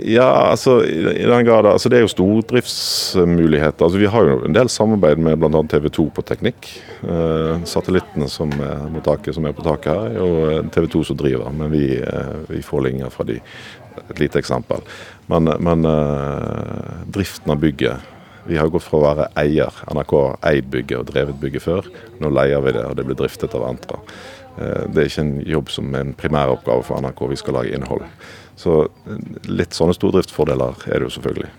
Ja, 0.00 0.48
altså 0.50 0.78
i 0.86 1.26
den 1.26 1.44
grad, 1.44 1.66
altså 1.66 1.88
Det 1.88 1.98
er 1.98 2.04
jo 2.06 2.12
stordriftsmuligheter. 2.12 3.84
Altså 3.84 3.98
Vi 3.98 4.08
har 4.08 4.24
jo 4.24 4.38
en 4.46 4.56
del 4.56 4.70
samarbeid 4.72 5.20
med 5.20 5.36
bl.a. 5.40 5.62
TV 5.68 5.90
2 5.92 6.06
på 6.16 6.24
teknikk. 6.24 6.68
Eh, 7.02 7.64
satellittene 7.68 8.28
som 8.32 8.52
er, 8.56 8.88
taket, 9.04 9.34
som 9.36 9.46
er 9.46 9.56
på 9.56 9.64
taket 9.66 9.92
her, 9.92 10.08
er 10.08 10.16
jo 10.16 10.62
TV 10.72 10.88
2 10.96 11.04
som 11.10 11.20
driver, 11.20 11.52
men 11.52 11.72
vi, 11.74 11.84
eh, 12.00 12.34
vi 12.48 12.62
får 12.64 12.86
linjer 12.88 13.12
fra 13.12 13.28
de. 13.28 13.40
Et 14.08 14.18
lite 14.22 14.40
eksempel. 14.40 14.80
Men, 15.28 15.52
men 15.60 15.84
eh, 15.84 17.04
driften 17.12 17.52
av 17.52 17.60
bygget 17.60 18.10
Vi 18.42 18.56
har 18.58 18.66
gått 18.74 18.82
fra 18.82 18.98
å 18.98 19.02
være 19.04 19.28
eier. 19.38 19.76
NRK 19.94 20.14
eid 20.48 20.70
bygget 20.72 20.98
og 20.98 21.10
drevet 21.12 21.36
bygget 21.38 21.62
før. 21.62 21.86
Nå 22.18 22.32
leier 22.32 22.64
vi 22.64 22.72
det, 22.74 22.82
og 22.88 22.96
det 22.98 23.04
blir 23.06 23.18
driftet 23.20 23.54
av 23.54 23.68
Entra. 23.68 24.00
Eh, 24.58 24.84
det 24.92 25.00
er 25.00 25.10
ikke 25.10 25.24
en 25.24 25.34
jobb 25.54 25.72
som 25.72 25.94
er 25.94 26.06
en 26.06 26.14
primæroppgave 26.14 26.84
for 26.84 27.00
NRK. 27.00 27.26
Vi 27.32 27.40
skal 27.40 27.58
lage 27.60 27.74
innhold. 27.76 28.04
Så 28.56 28.84
litt 29.48 29.74
sånne 29.74 29.96
stordriftsfordeler 29.96 30.86
er 30.86 31.00
det 31.00 31.08
jo 31.08 31.14
selvfølgelig. 31.16 31.50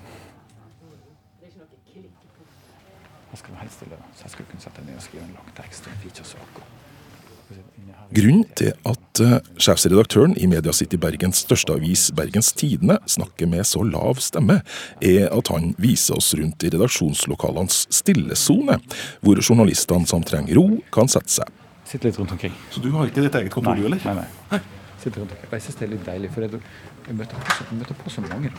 Grunnen 8.13 8.43
til 8.53 8.75
at 8.85 9.21
uh, 9.25 9.39
sjefsredaktøren 9.57 10.35
i 10.37 10.45
Media 10.45 10.73
City 10.75 10.99
Bergens 11.01 11.39
største 11.47 11.73
avis, 11.73 12.11
Bergens 12.13 12.51
Tidende, 12.53 12.99
snakker 13.09 13.49
med 13.49 13.65
så 13.65 13.81
lav 13.87 14.21
stemme, 14.21 14.59
er 15.01 15.33
at 15.33 15.49
han 15.49 15.73
viser 15.81 16.19
oss 16.21 16.29
rundt 16.37 16.61
i 16.61 16.69
redaksjonslokalenes 16.75 17.87
stillesone, 17.89 18.77
hvor 19.25 19.41
journalistene 19.41 20.05
som 20.09 20.21
trenger 20.21 20.61
ro, 20.61 20.67
kan 20.93 21.09
sette 21.09 21.39
seg. 21.39 21.62
Sitter 21.93 22.09
litt 22.09 22.17
rundt 22.17 22.33
omkring. 22.33 22.55
Så 22.73 22.81
du 22.81 22.89
har 22.95 23.05
ikke 23.05 23.21
ditt 23.21 23.35
eget 23.37 23.53
kontor, 23.53 23.77
du, 23.77 23.85
eller? 23.85 24.01
Nei, 24.09 24.23
nei. 24.23 24.29
nei 24.55 24.63
sitter 25.03 25.23
rundt 25.23 25.35
Jeg 25.51 25.65
syns 25.65 25.77
det 25.79 25.85
er 25.85 25.91
litt 25.93 26.07
deilig, 26.07 26.31
for 26.33 26.47
jeg 26.47 27.19
møter 27.19 27.37
på 27.37 27.57
så, 27.57 27.67
møter 27.75 27.99
på 27.99 28.13
så 28.13 28.23
mange. 28.25 28.51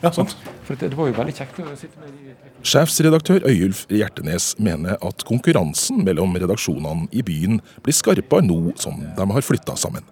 Ja, 0.00 0.08
sant. 0.16 0.32
For 0.64 0.78
det, 0.78 0.92
det, 0.92 0.96
var 0.96 1.10
jo 1.10 1.16
veldig 1.18 1.34
kjekt 1.36 1.58
å 1.60 1.74
sitte 1.76 2.00
med 2.00 2.14
de 2.14 2.64
Sjefsredaktør 2.64 3.44
Øyulf 3.50 3.82
Hjertenes 3.92 4.54
mener 4.62 4.96
at 5.04 5.24
konkurransen 5.28 6.00
mellom 6.06 6.32
redaksjonene 6.40 7.10
i 7.12 7.24
byen 7.26 7.60
blir 7.84 7.96
skarpere 7.96 8.46
nå 8.46 8.72
som 8.80 9.02
de 9.16 9.28
har 9.34 9.44
flytta 9.44 9.76
sammen. 9.80 10.06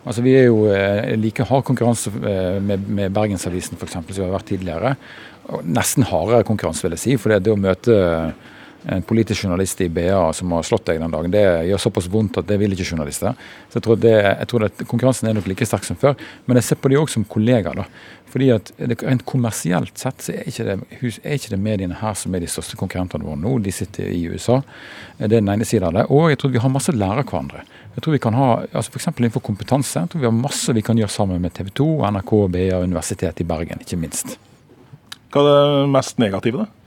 Altså 0.00 0.24
Vi 0.24 0.32
er 0.34 0.48
jo 0.48 0.64
eh, 0.72 1.12
like 1.20 1.44
hard 1.46 1.66
konkurranse 1.68 2.10
eh, 2.10 2.56
med, 2.64 2.88
med 2.88 3.14
Bergensavisen 3.14 3.78
f.eks. 3.78 3.98
som 4.00 4.06
vi 4.08 4.24
har 4.24 4.34
vært 4.34 4.48
tidligere. 4.50 4.94
Og 5.50 5.66
nesten 5.66 6.08
hardere 6.08 6.46
konkurranse, 6.48 6.82
vil 6.86 6.96
jeg 6.96 7.04
si. 7.04 7.16
For 7.20 7.30
det, 7.30 7.44
det 7.46 7.54
å 7.54 7.60
møte 7.60 7.98
en 8.88 9.02
politisk 9.02 9.44
journalist 9.44 9.80
i 9.84 9.88
BA 9.92 10.20
som 10.36 10.52
har 10.56 10.64
slått 10.64 10.86
deg 10.88 11.00
den 11.02 11.12
dagen, 11.12 11.32
det 11.32 11.42
gjør 11.68 11.82
såpass 11.82 12.08
vondt 12.12 12.38
at 12.40 12.48
det 12.48 12.56
vil 12.60 12.72
ikke 12.72 12.86
journalister. 12.92 13.36
Så 13.68 13.78
jeg 13.78 13.84
tror, 13.86 13.98
det, 14.00 14.14
jeg 14.24 14.48
tror 14.52 14.64
at 14.70 14.84
Konkurransen 14.88 15.28
er 15.28 15.36
nok 15.36 15.50
like 15.50 15.68
sterk 15.68 15.84
som 15.84 15.98
før, 16.00 16.16
men 16.46 16.60
jeg 16.60 16.70
ser 16.70 16.80
på 16.80 16.92
de 16.92 16.98
òg 17.00 17.12
som 17.12 17.26
kollegaer. 17.28 17.82
da. 17.82 17.84
Fordi 18.30 18.48
at 18.54 18.72
Rent 18.78 19.24
kommersielt 19.26 19.98
sett 19.98 20.24
så 20.24 20.32
er 20.32 20.48
ikke, 20.48 20.66
det, 20.68 20.76
er 21.24 21.36
ikke 21.36 21.52
det 21.52 21.60
mediene 21.60 21.98
her 22.00 22.16
som 22.18 22.34
er 22.34 22.44
de 22.44 22.50
største 22.50 22.78
konkurrentene 22.78 23.26
våre 23.26 23.40
nå. 23.42 23.56
De 23.64 23.74
sitter 23.74 24.06
i 24.06 24.22
USA. 24.30 24.60
Det 25.18 25.26
er 25.28 25.36
den 25.40 25.50
ene 25.50 25.66
siden 25.66 25.88
av 25.90 25.96
det. 25.98 26.06
Og 26.14 26.30
jeg 26.30 26.40
tror 26.40 26.54
vi 26.54 26.62
har 26.62 26.72
masse 26.72 26.94
å 26.94 26.96
lære 26.96 27.26
hverandre. 27.26 27.64
Jeg 27.96 28.04
tror 28.04 28.14
vi 28.14 28.22
kan 28.22 28.38
ha, 28.38 28.50
altså 28.70 28.94
F.eks. 28.94 29.10
innenfor 29.16 29.42
kompetanse. 29.44 29.98
Jeg 29.98 30.12
tror 30.12 30.22
vi 30.22 30.30
har 30.30 30.36
masse 30.36 30.76
vi 30.76 30.84
kan 30.86 30.98
gjøre 31.00 31.10
sammen 31.10 31.42
med 31.42 31.56
TV 31.58 31.72
2, 31.82 31.88
NRK, 32.14 32.36
BA, 32.54 32.68
Universitetet 32.86 33.42
i 33.42 33.48
Bergen, 33.50 33.82
ikke 33.82 33.98
minst. 33.98 34.36
Hva 35.34 35.42
er 35.42 35.50
det 35.50 35.90
mest 35.90 36.22
negative, 36.22 36.64
da? 36.64 36.79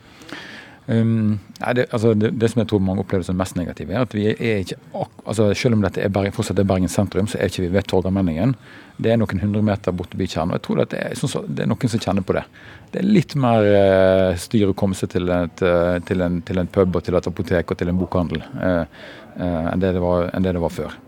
Um, 0.86 1.40
nei, 1.62 1.74
det, 1.78 1.86
altså 1.96 2.12
det, 2.14 2.34
det, 2.36 2.50
som 2.52 2.60
jeg 2.60 2.68
tror 2.68 2.82
mange 2.84 3.06
opplever 3.06 3.24
som 3.24 3.38
mest 3.40 3.56
negative, 3.56 3.94
er 3.94 4.04
at 4.04 4.16
vi 4.16 4.26
er 4.34 4.66
ikke 4.66 4.76
altså 5.24 5.46
Selv 5.56 5.78
om 5.78 5.86
dette 5.86 6.02
er 6.04 6.12
Bergen, 6.12 6.34
fortsatt 6.36 6.60
er 6.60 6.68
Bergen 6.68 6.92
sentrum, 6.92 7.30
så 7.32 7.40
er 7.40 7.48
ikke 7.48 7.64
vi 7.64 7.70
ved 7.72 7.88
Torgallmenningen. 7.88 8.56
Det 9.00 9.14
er 9.14 9.18
noen 9.22 9.40
hundre 9.40 9.62
meter 9.64 9.96
borte 9.96 10.20
bykjernen. 10.20 10.52
Og 10.52 10.60
jeg 10.60 10.66
tror 10.68 10.82
det 10.84 11.00
er, 11.00 11.16
så, 11.16 11.42
det 11.48 11.64
er, 11.64 11.70
noen 11.72 11.94
som 11.94 12.04
kjenner 12.04 12.28
på 12.28 12.36
det. 12.36 12.44
Det 12.92 13.00
er 13.00 13.08
litt 13.08 13.38
mer 13.40 13.70
uh, 13.70 14.36
styr 14.40 14.74
å 14.74 14.78
komme 14.78 14.98
seg 15.00 15.14
til, 15.16 15.32
et, 15.32 15.64
uh, 15.64 15.96
til, 16.04 16.26
en, 16.26 16.42
til, 16.44 16.60
en, 16.60 16.74
pub 16.76 17.00
og 17.00 17.08
til 17.08 17.16
et 17.18 17.32
apotek 17.32 17.72
og 17.72 17.80
til 17.80 17.94
en 17.94 18.04
bokhandel 18.04 18.44
uh, 18.44 18.84
enn, 19.40 19.80
det 19.82 19.96
var, 20.04 20.30
enn 20.36 20.46
det 20.46 20.58
det 20.60 20.68
var 20.68 20.78
før. 20.82 21.00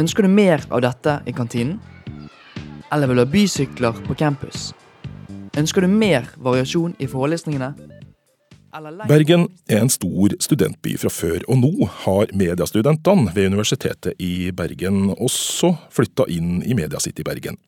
Ønsker 0.00 0.24
du 0.24 0.32
mer 0.32 0.62
av 0.72 0.80
dette 0.80 1.18
i 1.28 1.32
kantinen? 1.36 1.76
Eller 2.90 3.10
vil 3.10 3.18
du 3.20 3.24
ha 3.26 3.28
bysykler 3.28 3.98
på 4.06 4.14
campus? 4.16 4.70
Ønsker 5.60 5.84
du 5.84 5.90
mer 5.92 6.30
variasjon 6.40 6.94
i 6.98 7.08
forelesningene? 7.10 7.74
Bergen 9.10 9.48
er 9.68 9.82
en 9.82 9.90
stor 9.90 10.36
studentby 10.40 10.94
fra 11.02 11.10
før, 11.10 11.42
og 11.50 11.58
nå 11.58 11.88
har 12.04 12.30
mediestudentene 12.38 13.34
ved 13.34 13.50
Universitetet 13.50 14.14
i 14.22 14.52
Bergen 14.56 15.10
også 15.16 15.74
flytta 15.92 16.28
inn 16.30 16.62
i 16.62 16.76
Media 16.78 17.02
City 17.02 17.26
Bergen. 17.26 17.58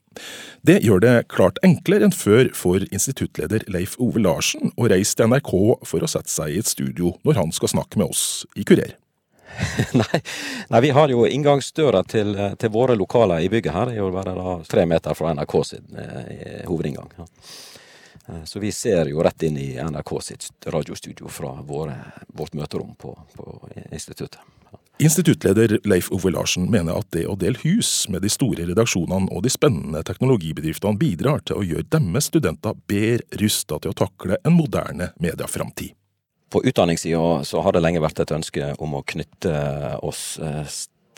Det 0.62 0.78
gjør 0.86 1.02
det 1.02 1.14
klart 1.32 1.60
enklere 1.66 2.06
enn 2.06 2.16
før 2.16 2.52
for 2.56 2.86
instituttleder 2.88 3.66
Leif 3.72 3.98
Ove 3.98 4.22
Larsen 4.22 4.72
å 4.78 4.88
reise 4.92 5.18
til 5.18 5.32
NRK 5.32 5.52
for 5.88 6.06
å 6.06 6.12
sette 6.14 6.32
seg 6.32 6.54
i 6.54 6.62
et 6.62 6.70
studio 6.70 7.16
når 7.26 7.42
han 7.42 7.52
skal 7.56 7.74
snakke 7.74 8.00
med 8.00 8.14
oss 8.14 8.46
i 8.56 8.64
Kurer. 8.64 9.01
nei, 10.00 10.20
nei, 10.68 10.80
vi 10.80 10.90
har 10.90 11.12
jo 11.12 11.26
inngangsdøra 11.26 12.02
til, 12.04 12.34
til, 12.58 12.72
våre 12.72 12.96
lokaler 12.98 13.44
i 13.44 13.50
bygget 13.52 13.74
her. 13.74 13.90
Det 13.90 13.98
er 13.98 14.02
jo 14.02 14.10
bare 14.14 14.34
da 14.38 14.56
tre 14.68 14.86
meter 14.88 15.18
fra 15.18 15.34
NRK 15.36 15.54
sin 15.66 15.98
eh, 15.98 16.64
hovedinngang. 16.68 17.12
Ja. 17.18 17.28
Eh, 18.28 18.44
så 18.44 18.62
vi 18.62 18.72
ser 18.72 19.10
jo 19.10 19.22
rett 19.22 19.42
inn 19.42 19.58
i 19.58 19.74
NRK 19.82 20.16
sitt 20.22 20.50
radiostudio 20.66 21.28
fra 21.28 21.54
våre, 21.66 21.96
vårt 22.28 22.54
møterom 22.58 22.94
på, 22.94 23.14
på 23.36 23.54
instituttet. 23.90 24.40
Instituttleder 25.02 25.78
Leif 25.84 26.12
Ove 26.12 26.30
Larsen 26.30 26.68
mener 26.70 27.00
at 27.00 27.08
det 27.10 27.24
å 27.26 27.34
dele 27.34 27.58
hus 27.64 28.04
med 28.12 28.22
de 28.22 28.30
store 28.30 28.68
redaksjonene 28.68 29.32
og 29.32 29.42
de 29.42 29.50
spennende 29.50 30.02
teknologibedriftene 30.06 31.00
bidrar 31.00 31.42
til 31.48 31.58
å 31.58 31.64
gjøre 31.66 31.88
deres 31.90 32.28
studenter 32.30 32.76
bedre 32.86 33.40
rusta 33.40 33.80
til 33.82 33.90
å 33.90 33.98
takle 34.04 34.38
en 34.44 34.54
moderne 34.54 35.10
medieframtid. 35.18 35.96
På 36.52 36.60
utdanningssida 36.64 37.44
så 37.48 37.62
har 37.64 37.72
det 37.72 37.80
lenge 37.80 38.02
vært 38.04 38.20
et 38.20 38.34
ønske 38.34 38.74
om 38.82 38.98
å 38.98 39.04
knytte 39.08 39.52
oss 40.04 40.36
eh, 40.42 40.68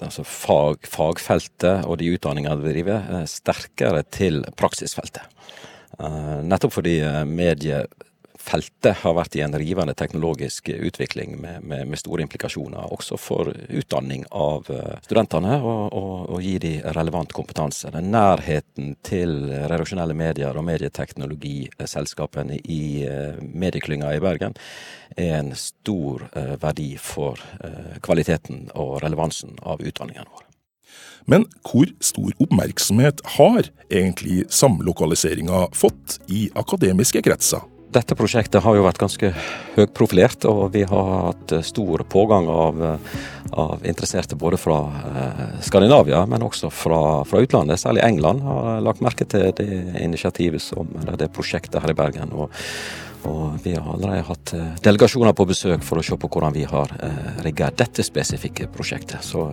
altså 0.04 0.22
fag, 0.26 0.86
fagfeltet 0.86 1.88
og 1.88 1.98
de 1.98 2.12
utdanningene 2.14 2.62
vi 2.62 2.76
driver, 2.76 3.08
eh, 3.10 3.26
sterkere 3.30 4.04
til 4.14 4.44
praksisfeltet. 4.58 5.26
Eh, 5.98 6.38
nettopp 6.46 6.76
fordi 6.76 6.98
medie 7.26 7.84
feltet 8.44 9.00
har 9.00 9.14
vært 9.16 9.36
i 9.38 9.42
en 9.44 9.56
rivende 9.58 9.94
teknologisk 9.96 10.68
utvikling 10.74 11.38
med, 11.40 11.64
med, 11.64 11.86
med 11.90 12.00
store 12.00 12.24
implikasjoner 12.24 12.92
også 12.94 13.18
for 13.20 13.50
utdanning 13.50 14.26
av 14.30 14.68
eh, 14.72 14.98
studentene, 15.04 15.56
og, 15.62 15.94
og, 15.96 16.14
og 16.34 16.44
gi 16.44 16.58
de 16.62 16.74
relevant 16.96 17.32
kompetanse. 17.36 17.92
Den 17.94 18.12
nærheten 18.14 18.94
til 19.06 19.48
redaksjonelle 19.70 20.16
medier 20.18 20.56
og 20.56 20.66
medieteknologiselskapene 20.68 22.60
i 22.60 22.84
eh, 23.08 23.40
medieklynga 23.40 24.14
i 24.14 24.22
Bergen 24.24 24.56
er 25.16 25.38
en 25.40 25.52
stor 25.58 26.26
eh, 26.32 26.56
verdi 26.60 26.94
for 27.00 27.40
kvaliteten 28.04 28.68
og 28.78 28.98
relevansen 29.04 29.56
av 29.62 29.82
utdanningen 29.84 30.26
vår. 30.28 30.44
Men 31.30 31.46
hvor 31.64 31.88
stor 32.04 32.34
oppmerksomhet 32.42 33.22
har 33.38 33.70
egentlig 33.88 34.44
samlokaliseringa 34.52 35.68
fått 35.72 36.18
i 36.28 36.50
akademiske 36.60 37.24
kretser? 37.24 37.64
Dette 37.94 38.16
prosjektet 38.18 38.64
har 38.64 38.74
jo 38.74 38.82
vært 38.82 38.98
ganske 38.98 39.28
høyprofilert, 39.76 40.46
og 40.50 40.72
vi 40.74 40.82
har 40.88 41.10
hatt 41.28 41.54
stor 41.66 42.02
pågang 42.10 42.48
av, 42.50 42.80
av 43.54 43.86
interesserte 43.86 44.34
både 44.38 44.58
fra 44.58 44.78
eh, 44.90 45.44
Skandinavia, 45.62 46.24
men 46.26 46.42
også 46.42 46.72
fra, 46.74 47.00
fra, 47.28 47.42
utlandet. 47.44 47.78
Særlig 47.78 48.02
England 48.02 48.42
har 48.42 48.82
lagt 48.82 49.04
merke 49.04 49.28
til 49.30 49.52
det 49.60 49.68
initiativet 50.02 50.62
som, 50.62 50.90
det 51.06 51.30
prosjektet 51.34 51.78
her 51.84 51.94
i 51.94 51.98
Bergen. 51.98 52.34
Og, 52.34 52.50
og 53.30 53.60
vi 53.62 53.76
har 53.78 53.86
allerede 53.94 54.26
hatt 54.26 54.56
eh, 54.58 54.72
delegasjoner 54.82 55.36
på 55.38 55.46
besøk 55.54 55.86
for 55.86 56.02
å 56.02 56.06
se 56.06 56.18
på 56.18 56.30
hvordan 56.34 56.56
vi 56.56 56.66
har 56.66 56.96
eh, 56.98 57.42
rigga 57.46 57.70
dette 57.78 58.02
spesifikke 58.02 58.72
prosjektet. 58.74 59.22
Så 59.22 59.46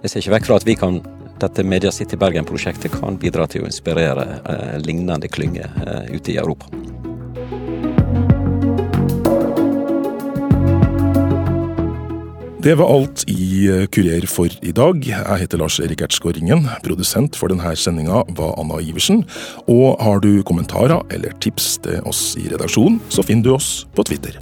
jeg 0.00 0.08
ser 0.08 0.22
ikke 0.24 0.38
vekk 0.38 0.48
fra 0.48 0.62
at 0.62 0.66
vi 0.72 0.80
kan 0.80 1.02
dette 1.42 1.64
Media 1.66 1.92
City 1.92 2.16
Bergen-prosjektet 2.16 2.92
kan 2.96 3.16
bidra 3.20 3.48
til 3.50 3.64
å 3.64 3.70
inspirere 3.70 4.28
eh, 4.40 4.76
lignende 4.82 5.28
klynger 5.28 5.82
eh, 5.84 6.14
ute 6.16 6.32
i 6.32 6.40
Europa. 6.40 6.70
Det 12.62 12.76
var 12.78 12.86
alt 12.94 13.24
i 13.26 13.66
eh, 13.66 13.86
Kurer 13.90 14.22
for 14.30 14.52
i 14.62 14.70
dag. 14.70 15.00
Jeg 15.02 15.40
heter 15.40 15.58
Lars 15.58 15.80
Erik 15.82 16.04
Ertsgaard 16.06 16.38
Ringen. 16.38 16.68
Produsent 16.86 17.34
for 17.34 17.50
denne 17.50 17.74
sendinga 17.74 18.22
var 18.38 18.54
Anna 18.62 18.78
Iversen. 18.78 19.24
Og 19.66 19.98
har 19.98 20.22
du 20.22 20.30
kommentarer 20.46 21.02
eller 21.10 21.34
tips 21.42 21.74
til 21.82 21.98
oss 22.06 22.36
i 22.38 22.46
redaksjonen, 22.46 23.02
så 23.10 23.26
finner 23.26 23.50
du 23.50 23.54
oss 23.58 23.74
på 23.98 24.06
Twitter. 24.06 24.38